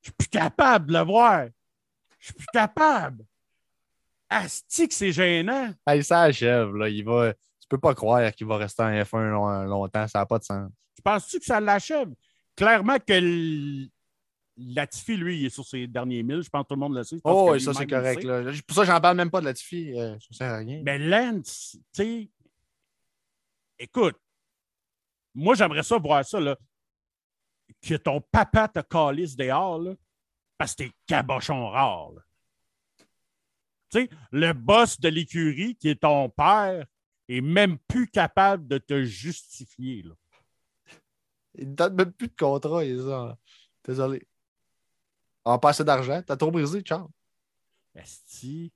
[0.02, 1.46] Je suis plus capable de le voir.
[2.18, 3.24] Je suis plus capable.
[4.28, 5.74] Asti que c'est gênant.
[5.86, 6.88] Hey, ça achève, là.
[6.88, 7.32] Il va...
[7.34, 10.06] Tu peux pas croire qu'il va rester en F1 long- longtemps.
[10.08, 10.70] Ça n'a pas de sens.
[10.96, 12.08] Tu penses-tu que ça l'achève?
[12.56, 13.88] Clairement que l-
[14.56, 16.42] Latifi, lui, il est sur ses derniers milles.
[16.42, 17.16] Je pense que tout le monde le sait.
[17.16, 18.22] Je Oh, ça, c'est correct.
[18.22, 18.42] Là.
[18.66, 19.98] Pour ça, j'en parle même pas de la Tiffy.
[19.98, 20.82] Euh, ça sert à rien.
[20.84, 22.28] Mais Lance, tu sais,
[23.80, 24.16] écoute,
[25.34, 26.56] moi, j'aimerais ça voir ça, là,
[27.82, 29.94] que ton papa te calisse dehors, là,
[30.58, 32.12] parce que t'es cabochon rare.
[33.90, 36.86] Tu sais, le boss de l'écurie, qui est ton père,
[37.28, 40.02] est même plus capable de te justifier.
[40.02, 40.14] Là.
[41.54, 43.36] Il ne donne même plus de contrat, il ça.
[43.84, 44.26] Désolé.
[45.44, 46.22] On n'a pas assez d'argent.
[46.24, 47.08] T'as trop brisé, Charles.
[47.94, 48.72] Esti,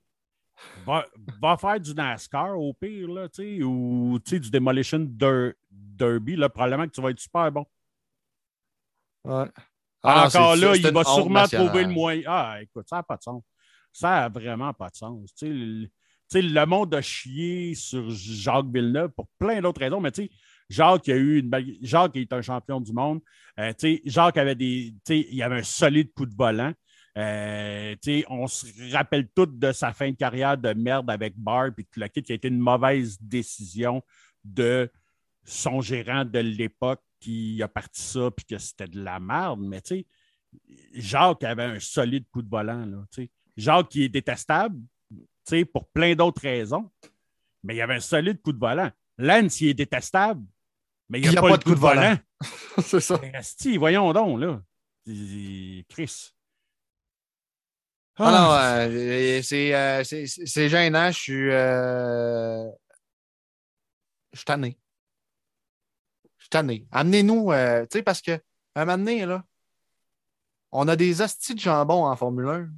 [0.87, 1.05] va,
[1.41, 3.29] va faire du NASCAR au pire, là,
[3.65, 6.37] ou du Demolition Der- Derby.
[6.37, 7.67] Là, probablement que tu vas être super bon.
[9.25, 9.47] Ouais.
[10.03, 11.67] Ah, Encore là, il va sûrement nationale.
[11.69, 12.23] trouver le moyen.
[12.27, 13.43] Ah, écoute, ça n'a pas de sens.
[13.91, 15.31] Ça n'a vraiment pas de sens.
[15.41, 15.89] Le,
[16.35, 20.31] le monde a chié sur Jacques Villeneuve pour plein d'autres raisons, mais tu sais,
[20.69, 23.21] Jacques, il a eu une Jacques est un champion du monde.
[23.59, 23.73] Euh,
[24.05, 24.95] Jacques avait des.
[25.09, 26.73] il avait un solide coup de volant.
[27.17, 27.95] Euh,
[28.29, 32.01] on se rappelle tous de sa fin de carrière de merde avec Barr, puis tout
[32.01, 34.03] le kit, qui a été une mauvaise décision
[34.43, 34.91] de
[35.45, 39.61] son gérant de l'époque qui a parti ça, puis que c'était de la merde.
[39.61, 40.07] Mais tu sais,
[40.95, 42.85] Jacques avait un solide coup de volant.
[42.85, 43.05] Là.
[43.57, 44.81] Jacques qui est détestable
[45.73, 46.91] pour plein d'autres raisons,
[47.63, 48.91] mais il avait un solide coup de volant.
[49.19, 50.45] Lance, il est détestable,
[51.09, 52.19] mais il n'y a, pas, le coup de volant.
[52.83, 53.21] c'est ça.
[53.35, 54.61] Asti, voyons donc, là.
[55.89, 56.34] Chris.
[58.17, 61.11] Ah non, euh, c'est, euh, c'est, gênant.
[61.11, 61.51] Je suis.
[61.51, 62.71] euh,
[64.33, 64.79] Je suis tanné.
[66.39, 66.87] Je suis tanné.
[66.93, 68.41] Amenez-nous, euh, tu sais, parce que
[68.77, 69.45] un moment donné, là,
[70.73, 72.65] on a des hosties de jambon en Formule 1.
[72.67, 72.71] Tu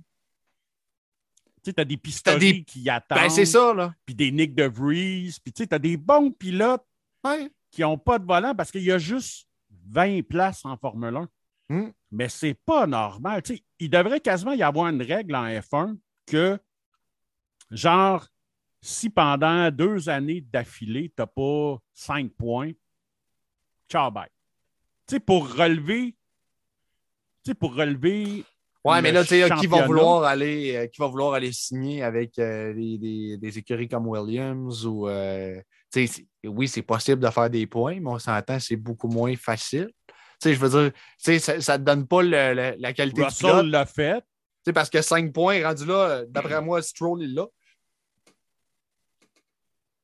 [1.64, 1.96] sais, t'as des
[2.38, 3.94] des- qui attendent, Ben, c'est ça, là.
[4.04, 6.84] puis des Nick de Vries, puis tu sais, t'as des bons pilotes
[7.24, 7.50] Ouais.
[7.72, 9.48] qui n'ont pas de volant parce qu'il y a juste
[9.88, 11.28] 20 places en Formule 1.
[11.68, 11.90] Hmm.
[12.16, 13.42] Mais c'est pas normal.
[13.78, 15.96] Il devrait quasiment y avoir une règle en F1
[16.26, 16.58] que,
[17.70, 18.26] genre,
[18.80, 22.72] si pendant deux années d'affilée, tu n'as pas cinq points,
[23.90, 24.28] ciao, bye.
[25.06, 26.16] Tu sais, pour relever,
[27.44, 28.44] tu sais, pour relever.
[28.84, 32.02] Ouais, mais là, tu sais, qui va vouloir aller, euh, qui va vouloir aller signer
[32.02, 35.08] avec euh, des, des- des écuries comme Williams ou.
[35.08, 35.60] euh,
[35.92, 39.08] tu sais, c'est- oui, c'est possible de faire des points, mais on s'entend, c'est beaucoup
[39.08, 39.90] moins facile.
[40.42, 43.22] Sais, je veux dire, tu sais, ça ne te donne pas le- le- la qualité
[43.22, 43.52] du pilote.
[43.52, 44.20] Russell l'a fait.
[44.20, 44.26] Tu
[44.66, 47.46] sais, parce que 5 points rendus là, d'après moi, Stroll est là.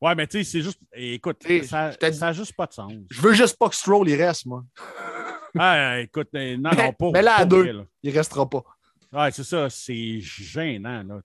[0.00, 0.80] Ouais, mais tu sais, c'est juste.
[0.94, 2.92] Écoute, T'sais, ça n'a juste pas de sens.
[3.10, 4.64] Je veux juste pas que Stroll il reste, moi.
[5.58, 7.10] Ah, écoute, non, Mais- non, pas.
[7.12, 7.60] mais là, à deux.
[7.62, 7.84] vrai, là.
[8.02, 8.64] Il restera pas.
[9.12, 11.02] Ouais, c'est ça, c'est gênant.
[11.02, 11.20] Là.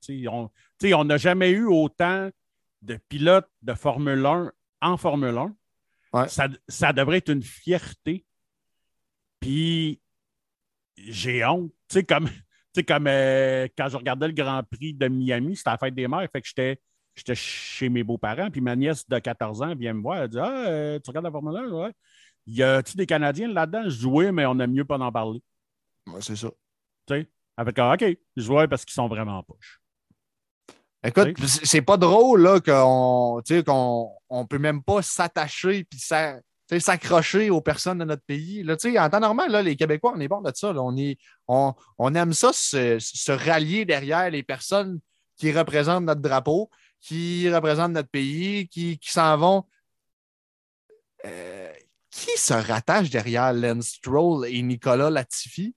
[0.98, 2.30] On n'a jamais eu autant
[2.82, 4.52] de pilotes de Formule 1
[4.82, 5.56] en Formule 1.
[6.12, 6.28] Ouais.
[6.28, 8.26] Ça, ça devrait être une fierté.
[9.40, 10.02] Puis
[10.98, 11.72] j'ai honte.
[11.88, 12.34] Tu sais, comme, tu
[12.76, 16.08] sais, comme euh, quand je regardais le Grand Prix de Miami, c'était la fête des
[16.08, 16.80] mères, fait que j'étais.
[17.16, 20.20] J'étais chez mes beaux-parents, puis ma nièce de 14 ans vient me voir.
[20.20, 21.72] Elle dit Ah, euh, tu regardes la Formule 1?
[21.72, 21.92] Ouais.
[22.46, 23.90] Y a-tu des Canadiens là-dedans?
[23.90, 25.42] Je dis Oui, mais on aime mieux pas en parler.
[26.06, 26.50] Ouais, c'est ça.
[27.58, 29.82] Elle fait comme, OK, je vois parce qu'ils sont vraiment poches.
[31.04, 35.84] Écoute, Tu c'est pas drôle là, qu'on tu sais, qu'on on peut même pas s'attacher
[35.84, 36.42] puis tu sais,
[36.80, 38.64] s'accrocher aux personnes de notre pays.
[38.64, 40.74] Là, en temps normal, là, les Québécois, on est bon de ça.
[40.74, 40.82] là.
[40.82, 45.00] On, est, on, on aime ça, se, se rallier derrière les personnes
[45.38, 49.66] qui représentent notre drapeau, qui représentent notre pays, qui, qui s'en vont.
[51.26, 51.72] Euh,
[52.10, 55.76] qui se rattache derrière Lance Stroll et Nicolas Latifi?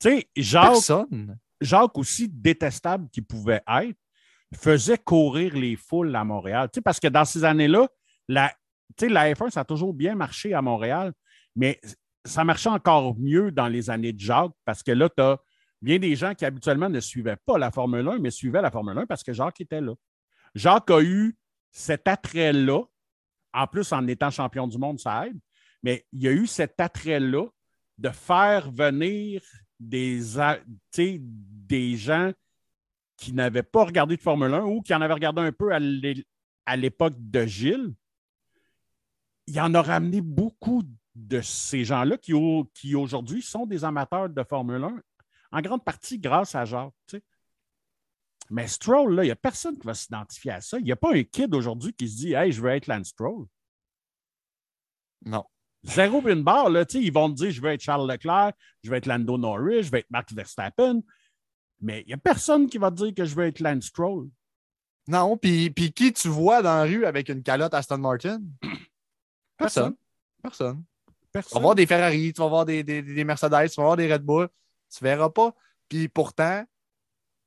[0.00, 1.38] Tu sais, Jacques, Personne.
[1.60, 3.96] Jacques, aussi détestable qu'il pouvait être,
[4.54, 6.68] faisait courir les foules à Montréal.
[6.72, 7.88] Tu sais, parce que dans ces années-là,
[8.28, 8.52] la,
[9.00, 11.12] la F1, ça a toujours bien marché à Montréal,
[11.56, 11.80] mais
[12.24, 15.38] ça marchait encore mieux dans les années de Jacques parce que là, tu as
[15.80, 18.98] bien des gens qui habituellement ne suivaient pas la Formule 1, mais suivaient la Formule
[18.98, 19.94] 1 parce que Jacques était là.
[20.54, 21.36] Jacques a eu
[21.70, 22.82] cet attrait-là,
[23.54, 25.38] en plus en étant champion du monde, ça aide,
[25.82, 27.46] mais il y a eu cet attrait-là
[27.98, 29.42] de faire venir
[29.78, 30.20] des,
[30.96, 32.32] des gens
[33.16, 36.76] qui n'avaient pas regardé de Formule 1 ou qui en avaient regardé un peu à
[36.76, 37.94] l'époque de Gilles.
[39.48, 40.82] Il en a ramené beaucoup
[41.14, 45.00] de ces gens-là qui, au- qui aujourd'hui sont des amateurs de Formule 1,
[45.52, 46.92] en grande partie grâce à Jacques.
[47.06, 47.22] tu sais.
[48.50, 50.78] Mais Stroll, là, il n'y a personne qui va s'identifier à ça.
[50.78, 53.08] Il n'y a pas un kid aujourd'hui qui se dit Hey, je veux être Lance
[53.08, 53.46] Stroll.
[55.24, 55.44] Non.
[55.82, 58.96] Zéro une barre, là, ils vont te dire je veux être Charles Leclerc, je veux
[58.96, 61.00] être Lando Norris, je veux être Max Verstappen.
[61.80, 64.28] Mais il n'y a personne qui va te dire que je veux être Lance Stroll.
[65.06, 68.40] Non, puis qui tu vois dans la rue avec une calotte Aston Martin?
[69.58, 69.94] Personne.
[70.42, 70.84] Personne.
[71.06, 71.62] Tu vas Personne.
[71.62, 74.22] voir des Ferrari, tu vas voir des, des, des Mercedes, tu vas voir des Red
[74.22, 74.48] Bull.
[74.90, 75.54] Tu verras pas.
[75.88, 76.64] Puis pourtant,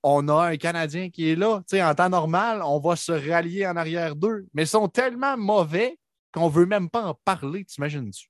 [0.03, 1.59] on a un Canadien qui est là.
[1.67, 4.45] Tu sais, en temps normal, on va se rallier en arrière d'eux.
[4.53, 5.97] Mais ils sont tellement mauvais
[6.31, 8.27] qu'on veut même pas en parler, t'imagines-tu?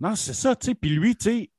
[0.00, 0.74] Non, c'est ça, tu sais.
[0.74, 1.50] Puis lui, tu sais,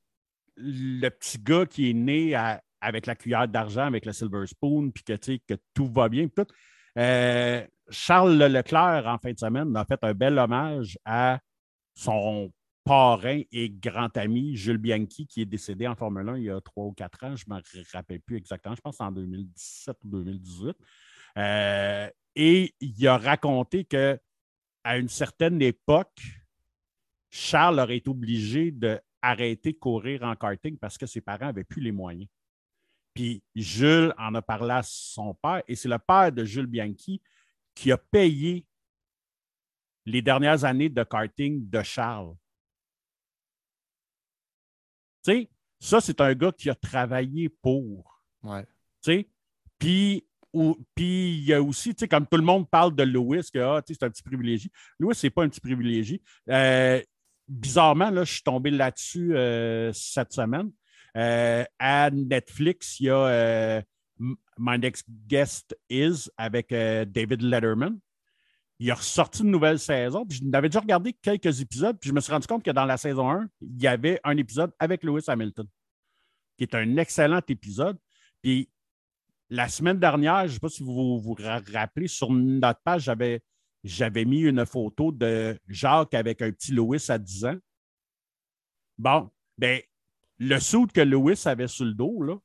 [0.56, 4.92] le petit gars qui est né à- avec la cuillère d'argent, avec le silver spoon,
[4.92, 6.46] puis que, tu sais, que tout va bien, tout.
[6.98, 11.40] Euh, Charles Leclerc, en fin de semaine, a fait un bel hommage à
[11.96, 12.52] son
[12.84, 16.60] parrain et grand ami, Jules Bianchi, qui est décédé en Formule 1 il y a
[16.62, 17.36] trois ou quatre ans.
[17.36, 17.62] Je ne me
[17.94, 18.76] rappelle plus exactement.
[18.76, 20.76] Je pense en 2017 ou 2018.
[21.38, 24.20] Euh, et il a raconté que
[24.84, 26.20] à une certaine époque,
[27.30, 31.82] Charles aurait été obligé d'arrêter de courir en karting parce que ses parents n'avaient plus
[31.82, 32.28] les moyens.
[33.14, 37.22] Puis Jules en a parlé à son père et c'est le père de Jules Bianchi
[37.80, 38.66] qui a payé
[40.06, 42.36] les dernières années de karting de Charles.
[45.24, 45.50] Tu sais,
[45.80, 48.22] ça, c'est un gars qui a travaillé pour.
[48.44, 48.66] Ouais.
[49.02, 49.30] Tu sais,
[49.78, 50.26] puis
[50.98, 53.82] il y a aussi, tu sais, comme tout le monde parle de Lewis, que ah,
[53.88, 54.70] c'est un petit privilégié.
[55.00, 56.22] Lewis, c'est pas un petit privilégié.
[56.50, 57.02] Euh,
[57.48, 60.70] bizarrement, là, je suis tombé là-dessus euh, cette semaine.
[61.16, 63.82] Euh, à Netflix, il y a
[64.58, 68.00] My Next Guest Is avec euh, David Letterman.
[68.80, 70.26] Il a ressorti une nouvelle saison.
[70.26, 72.86] Puis je n'avais déjà regardé quelques épisodes, puis je me suis rendu compte que dans
[72.86, 75.68] la saison 1, il y avait un épisode avec Lewis Hamilton,
[76.58, 77.98] qui est un excellent épisode.
[78.42, 78.70] Puis
[79.50, 83.04] la semaine dernière, je ne sais pas si vous vous ra- rappelez, sur notre page,
[83.04, 83.42] j'avais,
[83.84, 87.58] j'avais mis une photo de Jacques avec un petit Lewis à 10 ans.
[88.98, 89.82] Bon, ben,
[90.38, 92.36] le soude que Lewis avait sur le dos, là,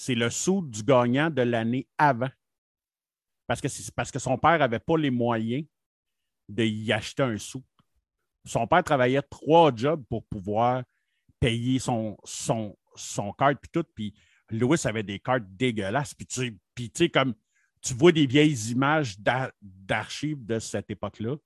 [0.00, 2.30] c'est le soude du gagnant de l'année avant.
[3.46, 5.66] Parce que, parce que son père n'avait pas les moyens
[6.48, 7.62] de y acheter un sou.
[8.46, 10.84] Son père travaillait trois jobs pour pouvoir
[11.38, 13.84] payer son, son, son carte puis tout.
[13.94, 14.14] Puis
[14.48, 16.14] Lewis avait des cartes dégueulasses.
[16.14, 17.10] Puis tu puis tu
[17.82, 21.36] tu vois des vieilles images d'ar- d'archives de cette époque-là.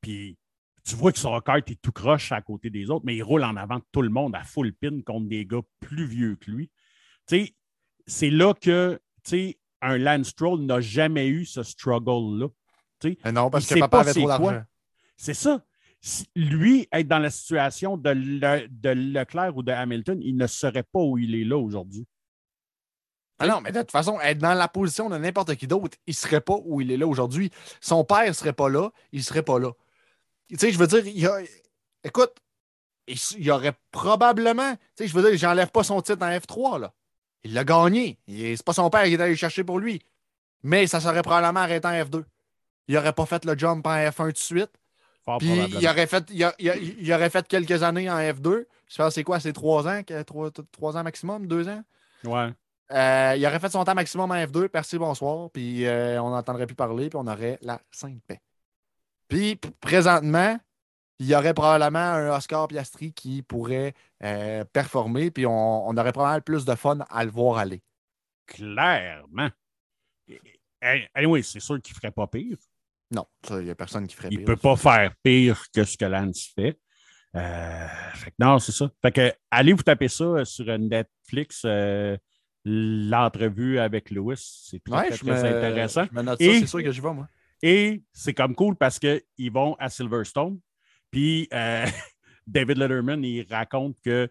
[0.00, 0.36] Puis
[0.84, 3.44] tu vois que son carte est tout croche à côté des autres, mais il roule
[3.44, 6.72] en avant tout le monde à full pin contre des gars plus vieux que lui.
[7.26, 7.54] Tu sais,
[8.06, 12.48] c'est là que tu sais, un Lance Stroll n'a jamais eu ce struggle-là.
[13.00, 14.62] Tu sais, Mais non, parce que papa pas avait c'est trop d'argent.
[15.16, 15.64] c'est ça.
[16.36, 20.82] Lui, être dans la situation de, Le- de Leclerc ou de Hamilton, il ne serait
[20.82, 22.06] pas où il est là aujourd'hui.
[23.38, 26.10] Ah non, mais de toute façon, être dans la position de n'importe qui d'autre, il
[26.10, 27.50] ne serait pas où il est là aujourd'hui.
[27.80, 29.72] Son père ne serait pas là, il ne serait pas là.
[30.48, 31.38] Tu sais, je veux dire, il y a...
[32.04, 32.32] écoute,
[33.08, 36.80] il y aurait probablement, tu sais, je veux dire, j'enlève pas son titre en F3,
[36.80, 36.94] là.
[37.44, 38.18] Il l'a gagné.
[38.26, 40.00] C'est pas son père qui est allé chercher pour lui.
[40.62, 42.24] Mais ça serait probablement arrêté en F2.
[42.88, 44.70] Il n'aurait pas fait le jump en F1 tout de suite.
[45.38, 48.66] Puis il aurait, fait, il, aurait fait quelques années en F2.
[48.88, 51.82] Je pense c'est quoi, c'est trois ans, trois, trois, ans maximum, deux ans?
[52.24, 52.50] Ouais.
[52.92, 56.66] Euh, il aurait fait son temps maximum en F2, merci, bonsoir, puis euh, on n'entendrait
[56.66, 58.40] plus parler, puis on aurait la sainte paix.
[59.28, 60.58] Puis présentement,
[61.18, 66.40] il y aurait probablement un Oscar Piastri qui pourrait euh, performer, puis on, aurait probablement
[66.40, 67.82] plus de fun à le voir aller.
[68.46, 69.50] Clairement.
[71.14, 72.58] Anyway, c'est sûr qu'il ne ferait pas pire.
[73.10, 74.40] Non, il n'y a personne qui ferait pire.
[74.40, 76.78] Il ne peut pas faire pire que ce que Lance fait.
[77.36, 77.86] Euh,
[78.38, 78.90] non, c'est ça.
[79.02, 82.16] Fait que allez vous taper ça sur Netflix, euh,
[82.64, 84.66] l'entrevue avec Lewis.
[84.68, 86.04] C'est très, intéressant.
[86.10, 87.28] Je me note ça, c'est sûr que je vais, moi.
[87.62, 90.58] Et c'est comme cool parce qu'ils vont à Silverstone.
[91.14, 91.86] Puis euh,
[92.46, 94.28] David Letterman, il raconte qu'il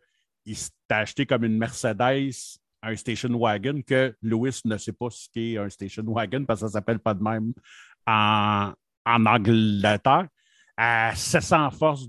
[0.57, 5.57] s'est acheté comme une Mercedes, un station wagon, que Lewis ne sait pas ce qu'est
[5.57, 7.53] un station wagon parce que ça ne s'appelle pas de même
[8.05, 8.73] en,
[9.05, 10.27] en Angleterre,
[10.75, 12.05] à 700 forces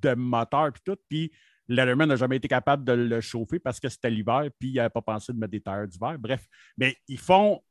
[0.00, 0.96] de moteur puis tout.
[1.10, 1.30] Puis
[1.68, 4.88] Letterman n'a jamais été capable de le chauffer parce que c'était l'hiver, puis il n'avait
[4.88, 6.18] pas pensé de mettre des tailleurs d'hiver.
[6.18, 6.46] Bref,
[6.78, 7.62] mais ils font.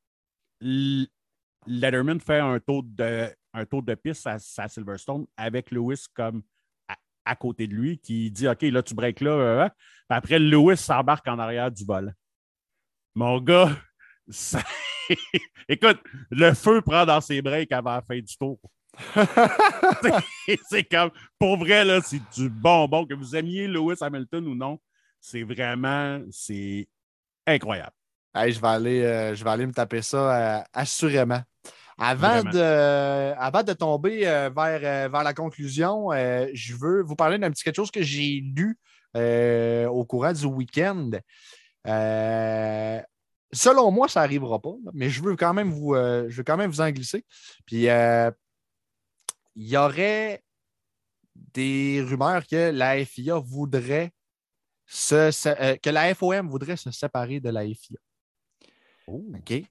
[0.62, 6.44] Letterman fait un tour de, un tour de piste à, Silverstone avec Lewis comme
[7.26, 9.32] à, côté de lui qui dit OK, là, tu breaks là.
[9.32, 9.72] Euh, hein?
[10.10, 12.14] après, Lewis s'embarque en arrière du vol.
[13.16, 13.76] Mon gars,
[15.70, 16.00] écoute,
[16.30, 18.60] le feu prend dans ses breaks avant la fin du tour.
[20.70, 23.06] c'est comme, pour vrai, là, c'est du bonbon.
[23.06, 24.80] Que vous aimiez Lewis Hamilton ou non,
[25.20, 26.88] c'est vraiment, c'est
[27.48, 27.96] incroyable.
[28.36, 31.42] je, vais aller, euh, je vais aller me taper ça euh, assurément.
[31.98, 37.52] Avant de, avant de tomber euh, vers, vers la conclusion, je veux vous parler d'un
[37.52, 38.78] petit quelque chose que j'ai lu
[39.16, 41.12] au courant du week-end.
[43.54, 46.70] selon moi, ça n'arrivera pas, mais je veux quand même vous, je veux quand même
[46.70, 47.24] vous en glisser.
[47.66, 47.88] Puis
[49.56, 50.44] il y aurait
[51.36, 54.12] des rumeurs que la FIA voudrait
[54.86, 57.98] se, euh, que la FOM voudrait se séparer de la FIA.
[59.08, 59.24] Oh.
[59.34, 59.64] OK?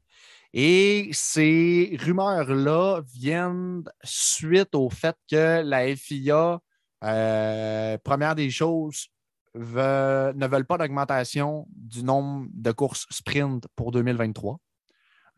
[0.57, 6.61] Et ces rumeurs-là viennent suite au fait que la FIA,
[7.03, 9.09] euh, première des choses,
[9.57, 14.61] ne veulent pas d'augmentation du nombre de courses sprint pour 2023.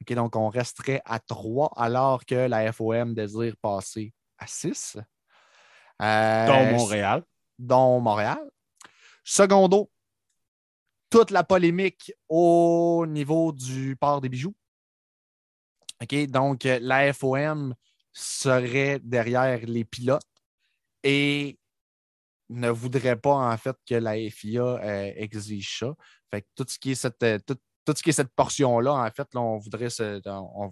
[0.02, 4.98] OK, donc, on resterait à trois alors que la FOM désire passer à 6.
[6.02, 7.22] Euh, dont Montréal.
[7.58, 8.50] Dont Montréal.
[9.24, 9.90] Secondo,
[11.08, 14.54] toute la polémique au niveau du port des bijoux.
[16.02, 17.74] OK, donc la FOM
[18.12, 20.22] serait derrière les pilotes
[21.02, 21.58] et
[22.48, 25.94] ne voudrait pas en fait que la FIA euh, exige ça.
[26.30, 27.38] Fait que tout ce qui est cette, euh,
[27.94, 30.20] ce qui cette portion-là, en fait, on voudrait, se,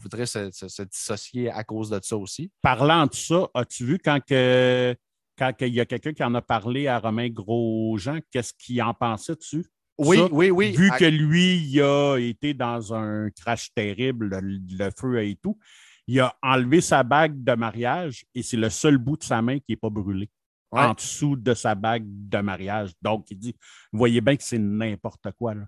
[0.00, 2.50] voudrait se, dissocier à cause de ça aussi.
[2.62, 4.96] Parlant de ça, as-tu vu quand, que,
[5.38, 8.94] quand il y a quelqu'un qui en a parlé à Romain Grosjean, qu'est-ce qu'il en
[8.94, 9.66] pensait dessus?
[9.98, 10.72] Oui, oui, oui.
[10.72, 15.58] Vu que lui, il a été dans un crash terrible, le, feu et tout,
[16.06, 19.58] il a enlevé sa bague de mariage et c'est le seul bout de sa main
[19.58, 20.30] qui n'est pas brûlé.
[20.72, 22.90] En dessous de sa bague de mariage.
[23.00, 23.54] Donc, il dit,
[23.92, 25.54] vous voyez bien que c'est n'importe quoi.
[25.54, 25.66] Là.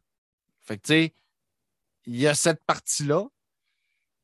[0.65, 1.15] Fait que, tu sais,
[2.07, 3.25] il y a cette partie-là.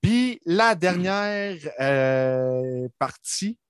[0.00, 3.60] Puis la dernière euh, partie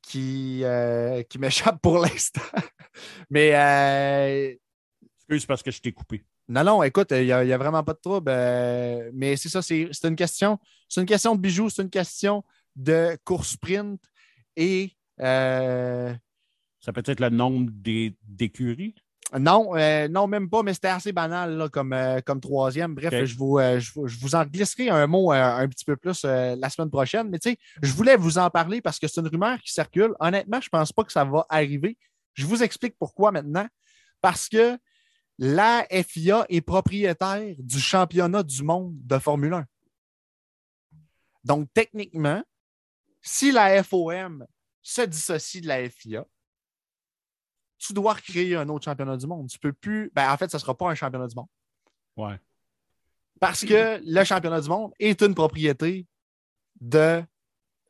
[0.00, 2.40] qui, euh, qui m'échappe pour l'instant.
[3.30, 3.56] Mais.
[3.56, 4.54] Euh,
[5.28, 6.24] Excuse parce que je t'ai coupé.
[6.48, 8.30] Non, non, écoute, il n'y a, vraiment pas de trouble.
[9.12, 10.58] mais c'est ça, c'est une question.
[10.88, 12.42] C'est une question de bijoux, c'est une question
[12.74, 14.00] de course sprint
[14.56, 14.96] et.
[15.18, 17.70] ça peut être le nombre
[18.26, 18.94] d'écuries?
[19.38, 22.94] Non, euh, non, même pas, mais c'était assez banal comme, euh, comme troisième.
[22.94, 26.70] Bref, euh, je, vous, je, vous en glisserai un mot un petit peu plus la
[26.70, 27.28] semaine prochaine.
[27.28, 30.14] Mais tu sais, je voulais vous en parler parce que c'est une rumeur qui circule.
[30.20, 31.98] Honnêtement, je ne pense pas que ça va arriver.
[32.34, 33.66] Je vous explique pourquoi maintenant.
[34.22, 34.78] Parce que
[35.38, 39.66] la FIA est propriétaire du championnat du monde de Formule 1.
[41.44, 42.42] Donc, techniquement,
[43.22, 44.46] si la FOM
[44.82, 46.26] se dissocie de la FIA,
[47.78, 49.48] tu dois recréer un autre championnat du monde.
[49.48, 50.10] Tu peux plus.
[50.14, 51.46] Ben, en fait, ce ne sera pas un championnat du monde.
[52.16, 52.38] Ouais.
[53.40, 56.06] Parce que le championnat du monde est une propriété
[56.80, 57.22] de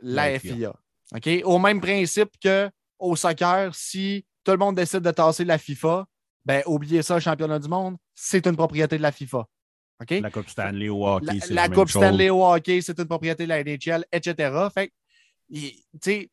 [0.00, 0.74] la FIA.
[1.14, 1.28] OK?
[1.44, 6.06] Au même principe qu'au soccer, si tout le monde décide de tasser la FIFA,
[6.44, 9.46] ben, oubliez ça, le championnat du monde, c'est une propriété de la FIFA.
[10.00, 10.10] OK?
[10.10, 12.02] La Coupe Stanley au hockey, La, c'est la la Coupe chose.
[12.02, 14.68] Stanley au hockey, c'est une propriété de la NHL, etc.
[14.72, 14.92] Fait
[15.52, 16.30] tu sais,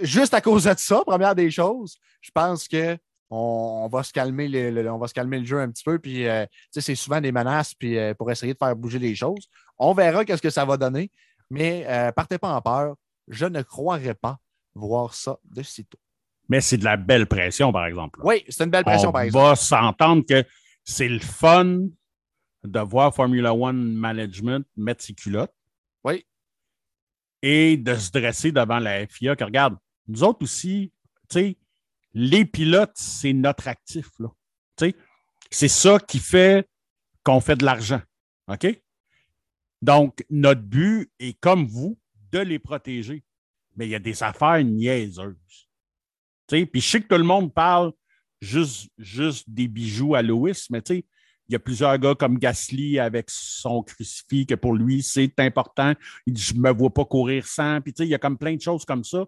[0.00, 2.96] juste à cause de ça, première des choses, je pense que
[3.30, 5.82] on, on va se calmer le, le- on va se calmer le jeu un petit
[5.82, 5.98] peu.
[5.98, 8.98] Puis, euh, tu sais, c'est souvent des menaces puis, euh, pour essayer de faire bouger
[8.98, 9.48] les choses.
[9.78, 11.10] On verra qu'est-ce que ça va donner.
[11.50, 12.94] Mais euh, partez pas en peur.
[13.28, 14.38] Je ne croirais pas
[14.74, 15.98] voir ça de sitôt.
[16.48, 18.20] Mais c'est de la belle pression, par exemple.
[18.22, 19.44] Oui, c'est une belle pression, On par exemple.
[19.44, 20.44] va s'entendre que
[20.84, 21.80] c'est le fun
[22.64, 25.54] de voir Formula One Management mettre ses culottes.
[26.04, 26.26] Oui.
[27.42, 29.36] Et de se dresser devant la FIA.
[29.36, 29.76] Que regarde,
[30.06, 30.92] nous autres aussi,
[31.28, 31.56] tu sais,
[32.12, 34.08] les pilotes, c'est notre actif.
[34.18, 34.28] Là.
[34.76, 34.96] Tu sais,
[35.50, 36.68] c'est ça qui fait
[37.22, 38.00] qu'on fait de l'argent.
[38.48, 38.66] OK?
[39.82, 41.98] Donc, notre but est, comme vous,
[42.32, 43.22] de les protéger.
[43.76, 45.63] Mais il y a des affaires niaiseuses.
[46.48, 47.92] Puis je sais que tout le monde parle
[48.40, 51.04] juste, juste des bijoux à Lewis, mais tu sais,
[51.48, 55.92] il y a plusieurs gars comme Gasly avec son crucifix, que pour lui, c'est important.
[56.26, 57.80] Il dit Je ne me vois pas courir sans.
[57.80, 59.24] Puis tu sais, il y a comme plein de choses comme ça.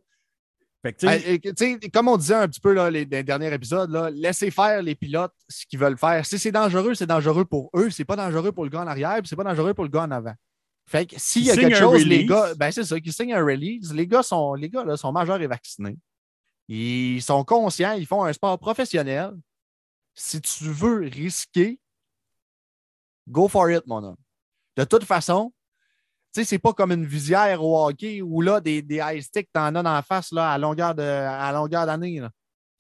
[0.83, 4.09] Fait que, Euh, comme on disait un petit peu là, les, les derniers épisodes, là,
[4.11, 6.25] laissez faire les pilotes ce qu'ils veulent faire.
[6.25, 7.91] Si c'est dangereux, c'est dangereux pour eux.
[7.91, 10.11] C'est pas dangereux pour le gars en arrière, c'est pas dangereux pour le gars en
[10.11, 10.35] avant.
[10.89, 12.29] Fait que s'il y a quelque chose, les release.
[12.29, 13.93] gars, ben c'est ça, qu'ils signent un release.
[13.93, 15.99] Les gars sont, les gars, là, sont majeurs et vaccinés.
[16.69, 19.33] Ils sont conscients, ils font un sport professionnel.
[20.15, 21.79] Si tu veux risquer,
[23.29, 24.17] go for it, mon homme.
[24.77, 25.53] De toute façon,
[26.33, 29.51] tu sais, c'est pas comme une visière au hockey où là, des, des high sticks,
[29.53, 32.23] t'en as en face là, à longueur de, à longueur d'année.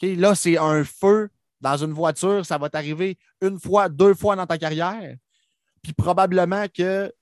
[0.02, 1.30] Là, c'est un feu
[1.60, 5.16] dans une voiture, ça va t'arriver une fois, deux fois dans ta carrière.
[5.82, 7.12] Puis probablement que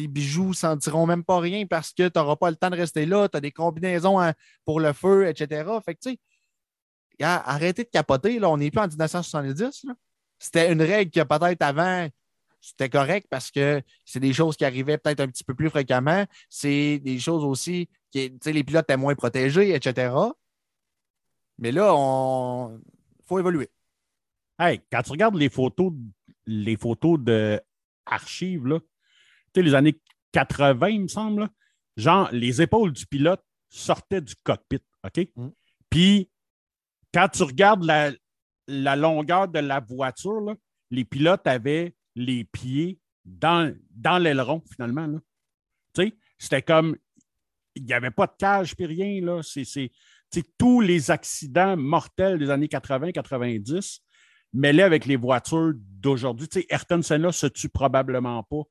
[0.00, 2.76] tes bijoux ne sentiront même pas rien parce que tu n'auras pas le temps de
[2.76, 4.32] rester là, tu as des combinaisons hein,
[4.64, 5.68] pour le feu, etc.
[5.84, 6.18] Fait que tu sais,
[7.22, 9.84] arrêtez de capoter, là, on n'est plus en 1970.
[9.84, 9.94] là.
[10.38, 12.08] C'était une règle que peut-être avant,
[12.62, 16.24] c'était correct parce que c'est des choses qui arrivaient peut-être un petit peu plus fréquemment.
[16.48, 20.14] C'est des choses aussi qui, les pilotes étaient moins protégés, etc.
[21.58, 22.80] Mais là, on
[23.26, 23.68] faut évoluer.
[24.58, 25.92] Hey, quand tu regardes les photos,
[26.46, 27.60] les photos de
[28.06, 28.78] archives, là,
[29.54, 30.00] sais, les années
[30.32, 31.48] 80, il me semble, là,
[31.96, 35.28] genre, les épaules du pilote sortaient du cockpit, OK?
[35.36, 35.48] Mm.
[35.88, 36.30] Puis,
[37.12, 38.12] quand tu regardes la,
[38.68, 40.54] la longueur de la voiture, là,
[40.90, 45.08] les pilotes avaient les pieds dans, dans l'aileron, finalement.
[45.94, 46.96] Tu sais, c'était comme,
[47.74, 49.40] il n'y avait pas de cage puis rien, là.
[49.42, 49.90] C'est,
[50.58, 53.98] tous les accidents mortels des années 80-90
[54.52, 56.48] mêlés avec les voitures d'aujourd'hui.
[56.48, 58.62] Tu sais, Ayrton Senna se tue probablement pas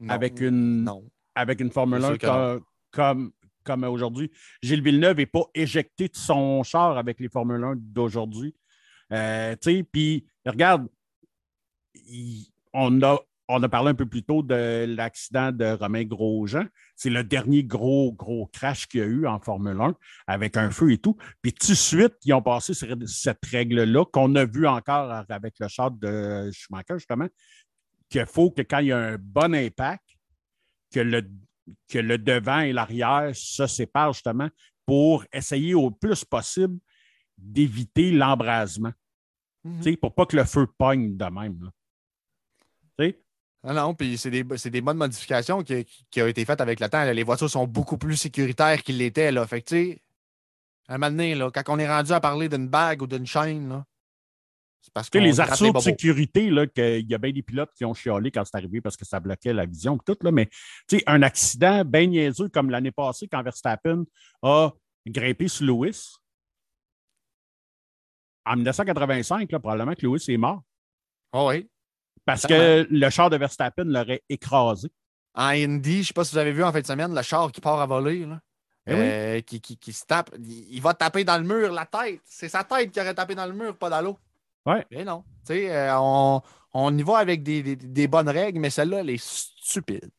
[0.00, 0.12] Non.
[0.14, 1.04] avec une, Non.
[1.34, 3.32] avec une Formule C'est 1 sûr que comme, comme,
[3.64, 4.30] comme aujourd'hui.
[4.62, 8.54] Gilles Villeneuve n'est pas éjecté de son char avec les Formule 1 d'aujourd'hui.
[9.12, 10.86] Euh, tu sais, puis regarde,
[11.94, 13.18] il- on, a,
[13.48, 16.66] on a parlé un peu plus tôt de l'accident de Romain Grosjean.
[16.96, 19.94] C'est le dernier gros, gros crash qu'il y a eu en Formule 1
[20.26, 21.16] avec un feu et tout.
[21.42, 25.54] Puis tout de suite, ils ont passé ce- cette règle-là qu'on a vu encore avec
[25.60, 27.26] le char de Schumacher, justement,
[28.14, 30.04] qu'il faut que quand il y a un bon impact,
[30.92, 31.28] que le,
[31.88, 34.48] que le devant et l'arrière se séparent justement
[34.86, 36.78] pour essayer au plus possible
[37.36, 38.92] d'éviter l'embrasement.
[39.64, 41.58] Tu sais, Pour pas que le feu pogne de même.
[41.64, 41.70] là.
[43.64, 45.86] Non, non, puis c'est des, des bonnes modifications qui,
[46.22, 47.02] ont été faites avec le temps.
[47.02, 47.14] là.
[47.14, 49.32] Les voitures sont beaucoup plus sécuritaires qu'ils l'étaient.
[49.32, 49.46] Là.
[49.46, 49.94] Fait que,
[50.86, 53.26] à un moment donné, là, quand on est rendu à parler d'une bague ou d'une
[53.26, 53.86] chaîne, là,
[54.92, 57.94] parce que les arceaux de sécurité, là, il y a bien des pilotes qui ont
[57.94, 60.46] chialé quand c'est arrivé parce que ça bloquait la vision et tout, là, mais
[60.88, 64.04] tu sais, un accident bien niaiseux comme l'année passée quand Verstappen
[64.42, 64.70] a
[65.06, 66.16] grimpé sur Lewis.
[68.46, 70.62] En 1985, là, probablement que Lewis est mort
[71.32, 71.66] oui.
[72.26, 74.88] parce que le char de Verstappen l'aurait écrasé.
[75.34, 77.22] En Indy, je ne sais pas si vous avez vu en fin de semaine, le
[77.22, 78.38] char qui part à voler, là,
[78.86, 79.00] Eh oui.
[79.00, 82.20] euh, qui, qui- qui se tape, il, il va taper dans le mur, la tête.
[82.24, 84.18] C'est sa tête qui aurait tapé dans le mur, pas dans l'eau.
[84.66, 84.84] Ouais.
[84.90, 85.22] Mais non.
[85.46, 86.40] Tu sais, euh, on,
[86.72, 90.10] on y va avec des, des- des bonnes règles, mais celle-là, elle est stupide.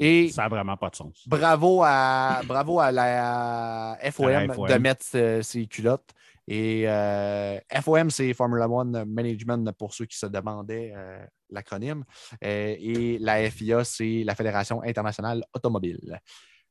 [0.00, 1.22] Et- Ça n'a vraiment pas de sens.
[1.26, 4.68] Bravo à, bravo à la FOM, À la FOM.
[4.68, 6.10] de mettre euh, ses culottes.
[6.48, 12.04] Et euh, FOM, c'est Formula One Management pour ceux qui se demandaient euh, l'acronyme.
[12.42, 16.18] Et la FIA, c'est la Fédération internationale automobile.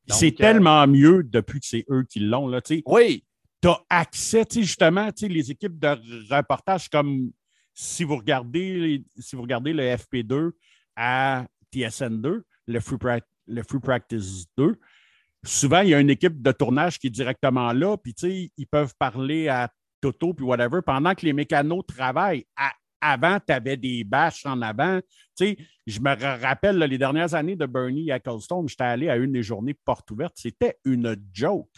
[0.08, 2.50] C'est tellement mieux depuis que c'est eux qui l'ont.
[2.86, 3.24] Oui,
[3.62, 5.88] tu as accès, justement, les équipes de
[6.34, 7.30] reportage comme
[7.74, 10.50] si vous regardez, si vous regardez le FP2
[10.96, 14.76] à TSN2, le Free, Prac- le Free Practice 2,
[15.44, 18.14] souvent, il y a une équipe de tournage qui est directement là, puis
[18.56, 22.46] ils peuvent parler à Toto puis whatever pendant que les mécanos travaillent
[23.00, 25.00] avant, tu avais des bâches en avant.
[25.38, 29.42] Je me rappelle les dernières années de Bernie à Coldstone, j'étais allé à une des
[29.42, 30.34] journées portes ouvertes.
[30.36, 31.70] C'était une joke.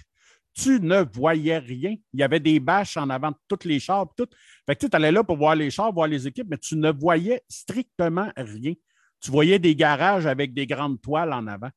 [0.54, 1.94] Tu ne voyais rien.
[2.12, 4.06] Il y avait des bâches en avant de toutes les chars.
[4.16, 4.28] Tout.
[4.66, 6.90] Fait que tu allais là pour voir les chars, voir les équipes, mais tu ne
[6.90, 8.74] voyais strictement rien.
[9.20, 11.70] Tu voyais des garages avec des grandes toiles en avant.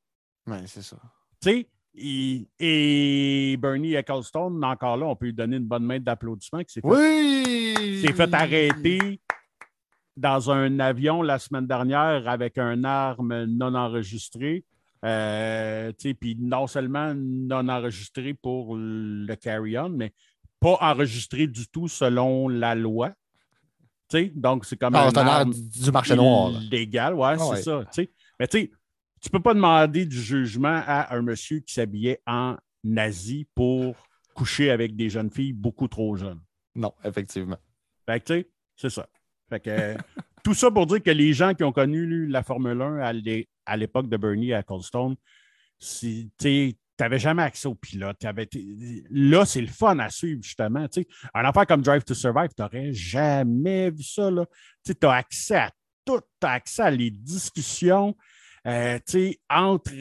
[0.47, 0.97] Oui, c'est ça.
[1.41, 5.99] Tu sais, et, et, Bernie Ecclestone, encore là, on peut lui donner une bonne main
[5.99, 6.63] d'applaudissement.
[6.63, 8.01] Qui s'est fait, oui!
[8.01, 9.21] s'est fait arrêter
[10.17, 14.65] dans un avion la semaine dernière avec un arme non enregistrée.
[15.05, 20.13] Euh, puis non seulement non enregistré pour le carry-on, mais
[20.59, 23.13] pas enregistré du tout selon la loi.
[24.07, 25.09] T'sais, donc, c'est comme Ah,
[25.41, 26.51] un du marché noir.
[26.71, 27.61] légal, ouais, Ah c'est ouais.
[27.61, 27.85] ça.
[27.91, 28.11] t'sais.
[28.39, 28.71] Mais tu sais,
[29.21, 33.95] tu peux pas demander du jugement à un monsieur qui s'habillait en nazi pour
[34.35, 36.41] coucher avec des jeunes filles beaucoup trop jeunes.
[36.75, 37.57] Non, effectivement.
[38.05, 39.07] Fait que, tu sais, c'est ça.
[39.49, 39.95] Fait que, euh,
[40.45, 43.49] tout ça pour dire que les gens qui ont connu la Formule 1 à l'é-
[43.65, 45.15] à l'époque de Bernie à Coldstone,
[45.79, 46.29] tu
[46.99, 48.23] n'avais jamais accès aux pilotes.
[49.09, 50.85] Là, c'est le fun à suivre, justement.
[51.33, 54.29] Un affaire comme Drive to Survive, tu n'aurais jamais vu ça.
[54.85, 55.71] Tu as accès à
[56.05, 58.15] tout, tu as accès à les discussions
[58.67, 58.99] euh,
[59.49, 59.91] entre,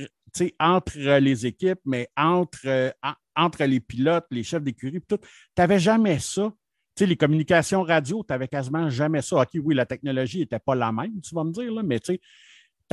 [1.19, 5.17] les équipes, mais entre, en- entre les pilotes, les chefs d'écurie, tout.
[5.19, 5.27] Tu
[5.57, 6.53] n'avais jamais ça.
[6.97, 9.37] Sais, les communications radio, tu n'avais quasiment jamais ça.
[9.43, 12.13] OK, oui, la technologie n'était pas la même, tu vas me dire, là, mais tu
[12.15, 12.25] sais, tu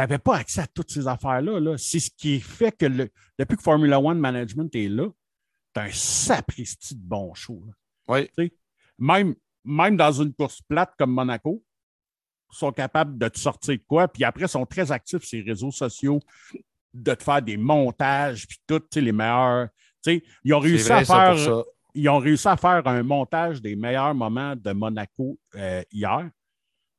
[0.01, 1.59] n'avais pas accès à toutes ces affaires-là.
[1.59, 5.07] -là, c'est ce qui fait que le- depuis que Formula One Management est là,
[5.73, 7.61] tu as un sapristi de bon show.
[7.67, 7.73] là.
[8.37, 8.51] Oui.
[8.97, 11.63] Même, même dans une course plate comme Monaco,
[12.49, 15.71] sont capables de te sortir de quoi, puis après, sont très actifs sur les réseaux
[15.71, 16.19] sociaux,
[16.93, 19.69] de te faire des montages, puis tout, les meilleurs.
[20.03, 21.63] tu sais, ils ont réussi vrai, à faire.
[21.93, 26.29] Ils ont réussi à faire un montage des meilleurs moments de Monaco euh, hier.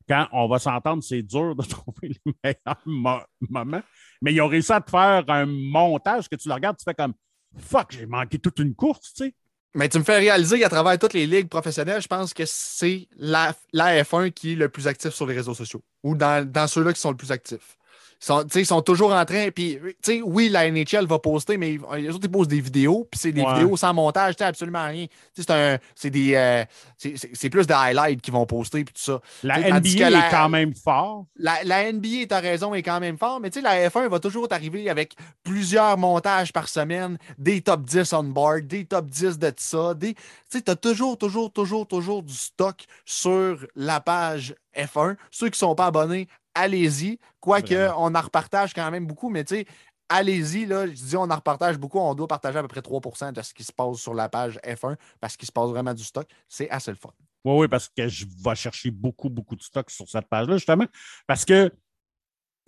[0.08, 3.82] Quand on va s'entendre, c'est dur de trouver les meilleurs mo- moments,
[4.20, 6.94] mais ils ont réussi à te faire un montage que tu le regardes, tu fais
[6.94, 7.14] comme
[7.56, 9.34] fuck, j'ai manqué toute une course, tu sais.
[9.74, 13.08] Mais tu me fais réaliser qu'à travers toutes les ligues professionnelles, je pense que c'est
[13.16, 16.66] la, la F1 qui est le plus actif sur les réseaux sociaux ou dans, dans
[16.66, 17.78] ceux-là qui sont le plus actifs.
[18.22, 19.48] Ils sont, sont toujours en train.
[19.50, 19.78] Puis,
[20.24, 23.08] oui, la NHL va poster, mais ils- les autres, ils posent des vidéos.
[23.10, 23.54] Puis, c'est des Ouais.
[23.54, 25.06] vidéos sans montage, absolument rien.
[25.34, 26.34] C'est des.
[26.34, 26.64] euh,
[26.96, 29.20] c'est- plus des highlights qu'ils vont poster, puis tout ça.
[29.42, 31.24] La NBA la- est quand même fort.
[31.36, 34.08] La, la NBA, tu as raison, est quand même fort, mais tu sais, la F1
[34.08, 39.06] va toujours t'arriver avec plusieurs montages par semaine, des top 10 on board, des top
[39.06, 39.94] 10 de ça.
[39.94, 40.14] Des...
[40.14, 45.16] Tu sais, tu as toujours, toujours, toujours, toujours du stock sur la page F1.
[45.30, 47.18] Ceux qui ne sont pas abonnés, allez-y.
[47.40, 49.66] Quoique, on en repartage quand même beaucoup, mais tu sais,
[50.08, 50.66] allez-y.
[50.66, 51.98] Là, je dis on en repartage beaucoup.
[51.98, 54.58] On doit partager à peu près 3% de ce qui se passe sur la page
[54.64, 56.28] F1 parce qu'il se passe vraiment du stock.
[56.48, 57.10] C'est assez le fun.
[57.44, 60.86] Oui, oui, parce que je vais chercher beaucoup, beaucoup de stock sur cette page-là, justement,
[61.26, 61.72] parce que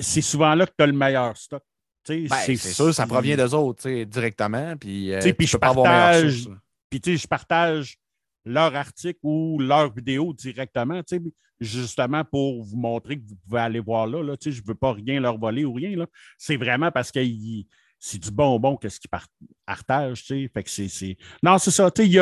[0.00, 1.62] c'est souvent là que tu as le meilleur stock.
[2.08, 4.76] Ben, c'est sûr, ça provient d'eux autres, directement.
[4.76, 6.48] Puis, euh, Tu puis je partage-.
[6.90, 7.96] Puis, je partage
[8.44, 11.00] leur article ou leur vidéo directement,
[11.64, 14.22] justement pour vous montrer que vous pouvez aller voir là.
[14.22, 16.06] là tu je ne veux pas rien leur voler ou rien.
[16.38, 17.20] C'est vraiment parce que
[17.98, 19.28] c'est du bonbon qu'est-ce qu'ils par-
[19.64, 20.24] partagent.
[20.24, 21.16] tu c'est-.
[21.42, 21.90] Non, c'est ça.
[21.90, 22.12] tu Il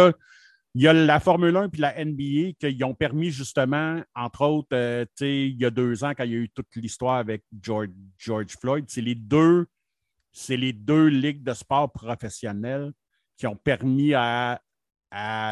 [0.75, 5.05] y a, la Formule 1 puis la NBA qui ont permis justement, entre autres, euh,
[5.21, 7.91] il y a deux ans, quand il y a eu toute l'histoire avec George,
[8.61, 9.67] Floyd, c'est les deux,
[11.09, 12.93] ligues de sport professionnels
[13.37, 14.61] qui ont permis à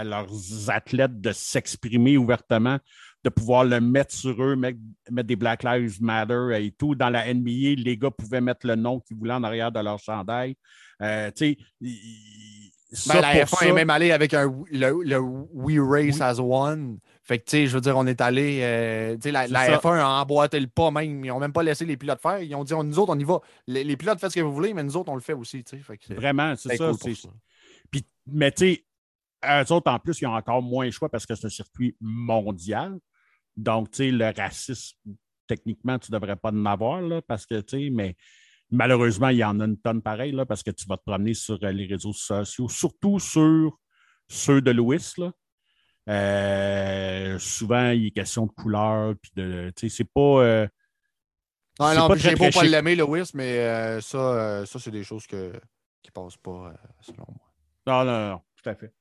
[0.04, 2.78] leurs athlètes de s'exprimer ouvertement,
[3.22, 4.78] de pouvoir le mettre sur eux, mettre,
[5.10, 6.94] mettre des Black Lives Matter et tout.
[6.94, 9.98] Dans la NBA, les gars pouvaient mettre le nom qu'ils voulaient en arrière de leur
[9.98, 10.56] chandail.
[11.02, 15.18] Euh, tu sais, Ben, la pour F1 ça- est même allée avec un, le, le
[15.18, 16.22] We Race Oui.
[16.22, 16.98] as One.
[17.22, 18.60] Fait que, tu sais, je veux dire, on est allé.
[18.62, 19.76] euh, tu sais, la, C'est la ça.
[19.78, 21.24] F1 a emboîté le pas même.
[21.24, 22.40] Ils n'ont même pas laissé les pilotes faire.
[22.42, 23.40] Ils ont dit, on- nous autres, on y va.
[23.68, 25.62] Les, les pilotes, faites ce que vous voulez, mais nous autres, on le fait aussi.
[25.82, 26.90] Fait que Vraiment, c'est ça.
[27.00, 27.28] cool ça.
[27.90, 28.84] Puis, mais tu sais,
[29.46, 31.96] eux autres, en plus, ils ont encore moins le choix parce que c'est un circuit
[32.00, 32.98] mondial.
[33.60, 34.96] Donc, tu sais, le racisme,
[35.46, 38.16] techniquement, tu ne devrais pas en avoir, là, parce que, tu sais, mais
[38.70, 41.34] malheureusement, il y en a une tonne pareil, là, parce que tu vas te promener
[41.34, 43.78] sur euh, les réseaux sociaux, surtout sur
[44.28, 45.32] ceux de Louis, là.
[46.08, 50.20] Euh, souvent, il est question de couleur, puis de, tu sais, c'est pas...
[50.42, 50.68] euh,
[51.78, 55.26] Non, non, pas j'ai beau pas l'aimer, Lewis, mais euh, ça, ça c'est des choses
[55.26, 55.52] que,
[56.02, 57.52] qui passent pas, selon moi.
[57.86, 58.92] Non, non, non, tout à fait.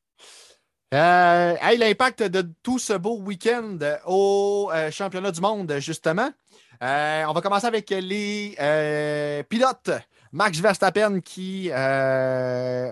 [0.94, 3.78] Euh, l'impact de tout ce beau week-end
[4.08, 6.32] au euh, championnat du monde, justement.
[6.82, 9.92] Euh, on va commencer avec les euh, pilotes.
[10.32, 12.92] Max Verstappen qui, euh,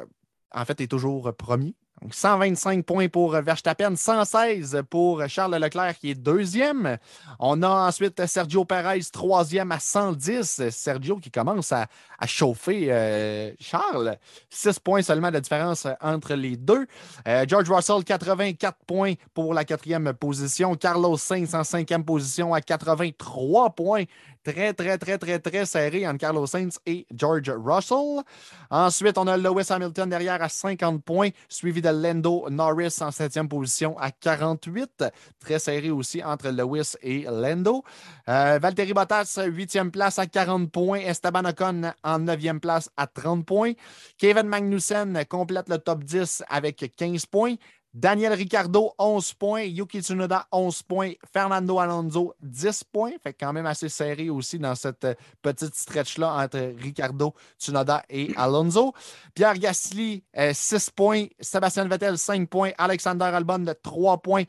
[0.51, 6.11] en fait, est toujours premier Donc, 125 points pour Verstappen, 116 pour Charles Leclerc qui
[6.11, 6.97] est deuxième.
[7.39, 10.69] On a ensuite Sergio Perez, troisième à 110.
[10.69, 11.87] Sergio qui commence à,
[12.27, 14.17] chauffer euh, Charles.
[14.49, 16.85] 6 points seulement de différence entre les deux.
[17.27, 20.75] Euh, George Russell, 84 points pour la quatrième position.
[20.75, 24.03] Carlos Sainz en cinquième position à 83 points.
[24.47, 28.23] Très, très, très, très, très serré entre Carlos Sainz et George Russell.
[28.69, 33.49] Ensuite, on a Lewis Hamilton derrière à 50 points, suivi de Lando Norris en septième
[33.49, 35.03] position à 48.
[35.41, 37.83] Très serré aussi entre Lewis et Lando.
[38.29, 40.99] Euh, Valtteri Bottas, huitième place à 40 points.
[40.99, 43.73] Esteban Ocon en neuvième place à 30 points.
[44.17, 47.55] Kevin Magnussen complète le top 10 avec 15 points.
[47.97, 49.63] Daniel Ricciardo, 11 points.
[49.63, 51.13] Yuki Tsunoda, 11 points.
[51.33, 53.13] Fernando Alonso, 10 points.
[53.23, 58.35] Fait quand même assez serré aussi dans cette euh, petite stretch-là entre Ricciardo, Tsunoda et
[58.37, 58.93] Alonso.
[59.33, 60.23] Pierre Gasly,
[60.53, 61.25] 6 euh, points.
[61.39, 62.69] Sébastien Vettel, 5 points.
[62.77, 64.43] Alexander Albon, 3 points.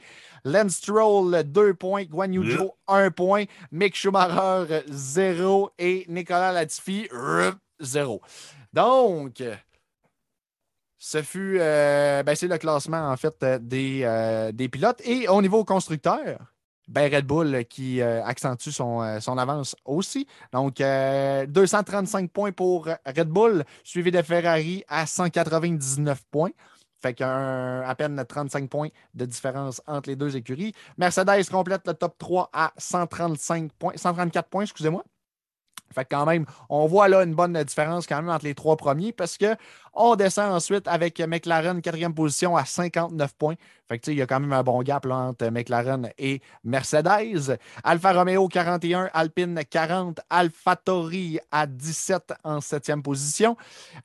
[0.44, 2.04] Lance Stroll, 2 points.
[2.04, 3.44] Guan Yu 1 point.
[3.72, 5.70] Mick Schumacher, 0.
[5.78, 7.08] Et Nicolas Latifi,
[7.80, 8.20] 0.
[8.74, 9.42] Donc,
[10.98, 15.00] ce fut euh, ben, c'est le classement en fait euh, des, euh, des, pilotes.
[15.04, 16.38] Et au niveau constructeur,
[16.88, 19.00] ben Red Bull qui accentue son,
[19.38, 20.26] avance aussi.
[20.52, 26.50] Donc 235 points pour Red Bull, suivi de Ferrari à 199 points.
[27.00, 30.72] Fait qu'à à peine 35 points de différence entre les deux écuries.
[30.96, 35.04] Mercedes complète le top 3 à 135 points, 134 points, excusez-moi.
[35.94, 38.76] Fait que quand même, on voit là une bonne différence quand même entre les trois
[38.76, 43.54] premiers parce qu'on descend ensuite avec McLaren, quatrième position à 59 points.
[43.88, 47.58] Fait que il y a quand même un bon gap entre McLaren et Mercedes.
[47.82, 53.56] Alfa Romeo 41, Alpine 40, AlphaTauri à 17 en septième position.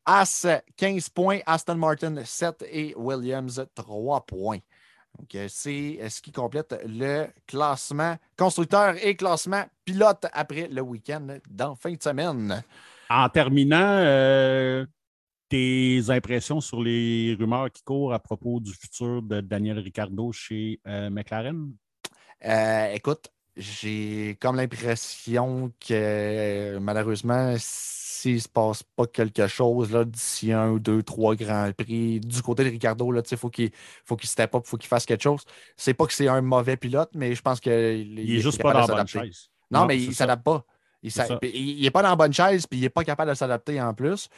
[0.05, 4.59] As 15 points, Aston Martin 7 et Williams 3 points.
[5.17, 11.75] Donc, c'est ce qui complète le classement constructeur et classement pilote après le week-end dans
[11.75, 12.63] fin de semaine.
[13.09, 14.85] En terminant, euh,
[15.49, 20.79] tes impressions sur les rumeurs qui courent à propos du futur de Daniel Ricciardo chez
[20.87, 21.73] euh, McLaren?
[22.43, 27.55] Euh, écoute, j'ai comme l'impression que malheureusement,
[28.23, 32.41] s'il ne se passe pas quelque chose d'ici un ou deux, trois grands prix, du
[32.41, 33.71] côté de Ricardo, il faut qu'il
[34.05, 35.43] faut qu'il step up, il faut qu'il fasse quelque chose.
[35.75, 38.71] C'est pas que c'est un mauvais pilote, mais je pense qu'il il est juste pas
[38.71, 39.49] dans la bonne chaise.
[39.69, 40.65] Non, mais il ne s'adapte pas.
[41.01, 43.93] Il n'est pas dans la bonne chaise, puis il n'est pas capable de s'adapter en
[43.93, 44.29] plus.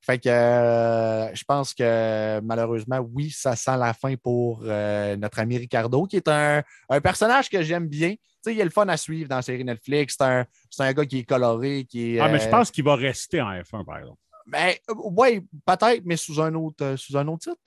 [0.00, 5.38] Fait que euh, je pense que malheureusement, oui, ça sent la fin pour euh, notre
[5.38, 6.62] ami Ricardo, qui est un,
[7.02, 8.14] personnage que j'aime bien.
[8.44, 10.18] Tu sais, il a le fun à suivre dans la série Netflix.
[10.18, 12.20] C'est un, gars qui est coloré, qui est.
[12.20, 14.18] Ah, mais je euh, pense qu'il va rester en F1, par exemple.
[14.46, 17.62] Ben, oui, peut-être, mais sous un autre, sous un autre titre.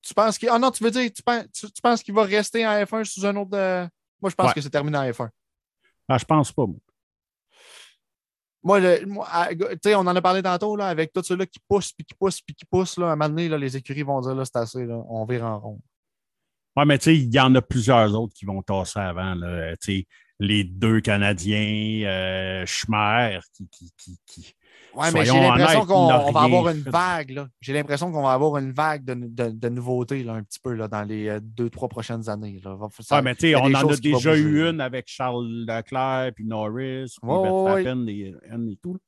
[0.00, 0.48] Tu penses qu'il.
[0.48, 3.26] Ah non, tu veux dire, tu penses, tu, penses qu'il va rester en F1 sous
[3.26, 3.50] un autre.
[4.20, 5.28] Moi, je pense que c'est terminé en F1.
[6.08, 6.78] Ah, je pense pas, moi.
[8.64, 8.80] Moi,
[9.26, 9.48] ah,
[9.82, 12.40] sais, on en a parlé tantôt là, avec tous ceux-là qui poussent, puis qui poussent,
[12.40, 12.96] puis qui poussent.
[12.96, 15.24] Là, à un moment donné, là, les écuries vont dire là, c'est assez, là, on
[15.24, 15.80] vire en rond.
[16.76, 19.34] Oui, mais tu sais, il y en a plusieurs autres qui vont tasser avant.
[19.34, 19.74] Là,
[20.40, 24.54] les deux Canadiens, euh, Schmer, qui, qui, qui,
[24.94, 27.46] oui, mais j'ai l'impression qu'on va avoir une vague.
[27.60, 30.88] J'ai l'impression qu'on va avoir une vague de, de, nouveautés là, un petit peu là,
[30.88, 32.60] dans les euh, deux, trois prochaines années.
[32.64, 37.14] Oui, mais tu sais, on en a déjà eu une avec Charles Leclerc, puis Norris,
[37.22, 38.34] puis Verstappen et,
[38.70, 38.98] et, tout.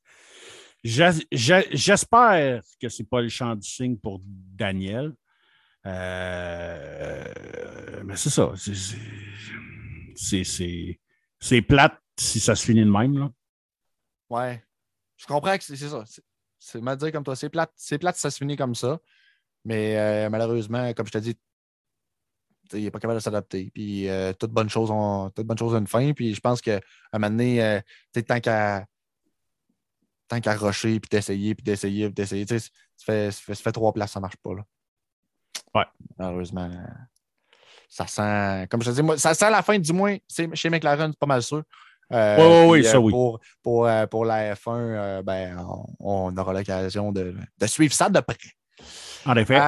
[0.83, 5.13] J'espère que ce n'est pas le champ du signe pour Daniel.
[5.87, 7.25] Euh,
[8.05, 8.53] mais c'est ça.
[11.41, 13.19] C'est plate si ça se finit de même.
[13.19, 13.31] Là.
[14.31, 14.65] Ouais.
[15.17, 16.05] Je comprends que c'est ça.
[16.59, 17.37] C'est mal dire comme toi.
[17.37, 18.99] C'est plate, plate si ça se finit comme ça.
[19.65, 21.39] Mais euh, malheureusement, comme je t'ai dit,
[22.73, 23.71] il n'est pas capable de s'adapter.
[23.73, 26.13] Puis euh, toute bonne chose ont, a une fin.
[26.13, 26.81] Puis je pense qu'à
[27.13, 27.81] un moment donné, euh,
[28.27, 28.87] tant qu'à
[30.29, 34.23] tant qu'à rusher, puis d'essayer, puis d'essayer, puis d'essayer, ça fait trois places, ça ne
[34.23, 34.55] marche pas.
[34.55, 34.65] Là.
[35.75, 35.85] Ouais.
[36.19, 36.71] Malheureusement,
[37.89, 41.19] ça sent, comme je te dis, ça sent la fin, du moins, chez McLaren, c'est
[41.19, 41.63] pas mal sûr.
[42.13, 43.13] Euh, oui, ça, euh, oui.
[43.13, 45.57] Pour, pour, euh, pour la F1, ben,
[46.01, 48.37] on, aura l'occasion de, de, suivre ça de près.
[49.25, 49.61] En effet.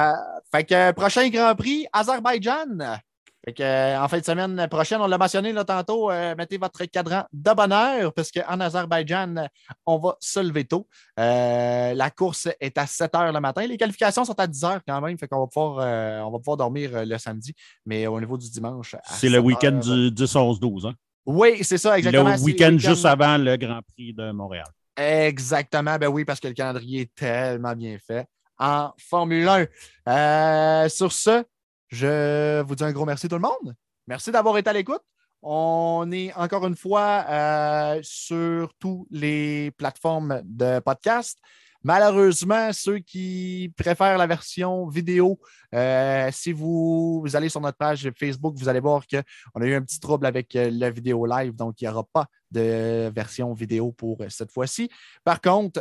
[0.51, 2.99] fait que prochain Grand Prix, Azerbaïdjan.
[3.47, 7.23] Fait que, en fin de semaine prochaine, on l'a mentionné là, tantôt, mettez votre cadran
[7.31, 9.47] de bonheur parce qu'en Azerbaïdjan,
[9.85, 10.85] on va se lever tôt.
[11.15, 13.65] la course est à 7 h le matin.
[13.65, 16.57] Les qualifications sont à 10 h quand même, fait qu'on va pouvoir, on va pouvoir
[16.57, 17.53] dormir le samedi.
[17.85, 18.97] Mais au niveau du dimanche.
[19.05, 20.89] C'est le week-end du 10-11-12.
[20.89, 20.93] Hein?
[21.25, 22.35] Oui, c'est ça, exactement.
[22.35, 24.67] Le week-end juste avant le Grand Prix de Montréal.
[24.97, 28.25] Exactement, ben oui, parce que le calendrier est tellement bien fait.
[28.57, 29.67] en Formule 1.
[30.09, 31.43] Euh, sur ce,
[31.89, 33.75] je vous dis un gros merci tout le monde.
[34.07, 35.01] Merci d'avoir été à l'écoute.
[35.41, 41.39] On est encore une fois euh, sur toutes les plateformes de podcast.
[41.87, 45.39] Malheureusement, ceux qui préfèrent la version vidéo,
[45.73, 49.81] euh, si vous, allez sur notre page Facebook, vous allez voir qu'on a eu un
[49.81, 53.93] petit trouble avec euh, la vidéo live, donc il n'y aura pas de version vidéo
[53.93, 54.89] pour cette fois-ci.
[55.23, 55.79] Par contre,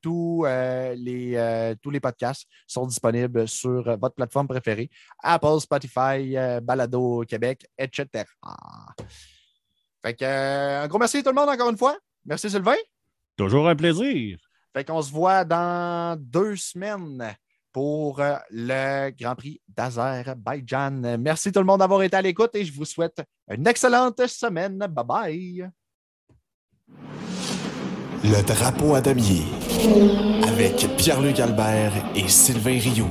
[0.00, 4.88] tous, les, tous les podcasts sont disponibles sur votre plateforme préférée,
[5.20, 8.22] Apple, Spotify, Balado Québec, etc.
[10.00, 10.24] Fait que,
[10.84, 11.96] un gros merci à tout le monde encore une fois.
[12.24, 12.76] Merci Sylvain.
[13.36, 14.38] Toujours un plaisir.
[14.74, 17.34] Fait qu'on se voit dans deux semaines
[17.72, 21.16] pour euh, le Grand Prix d'Azerbaïdjan.
[21.18, 24.78] Merci tout le monde d'avoir été à l'écoute et je vous souhaite une excellente semaine.
[24.78, 25.70] Bye bye.
[28.24, 29.42] Le drapeau à damier
[30.48, 33.10] avec Pierre-Luc Albert et Sylvain Rioux.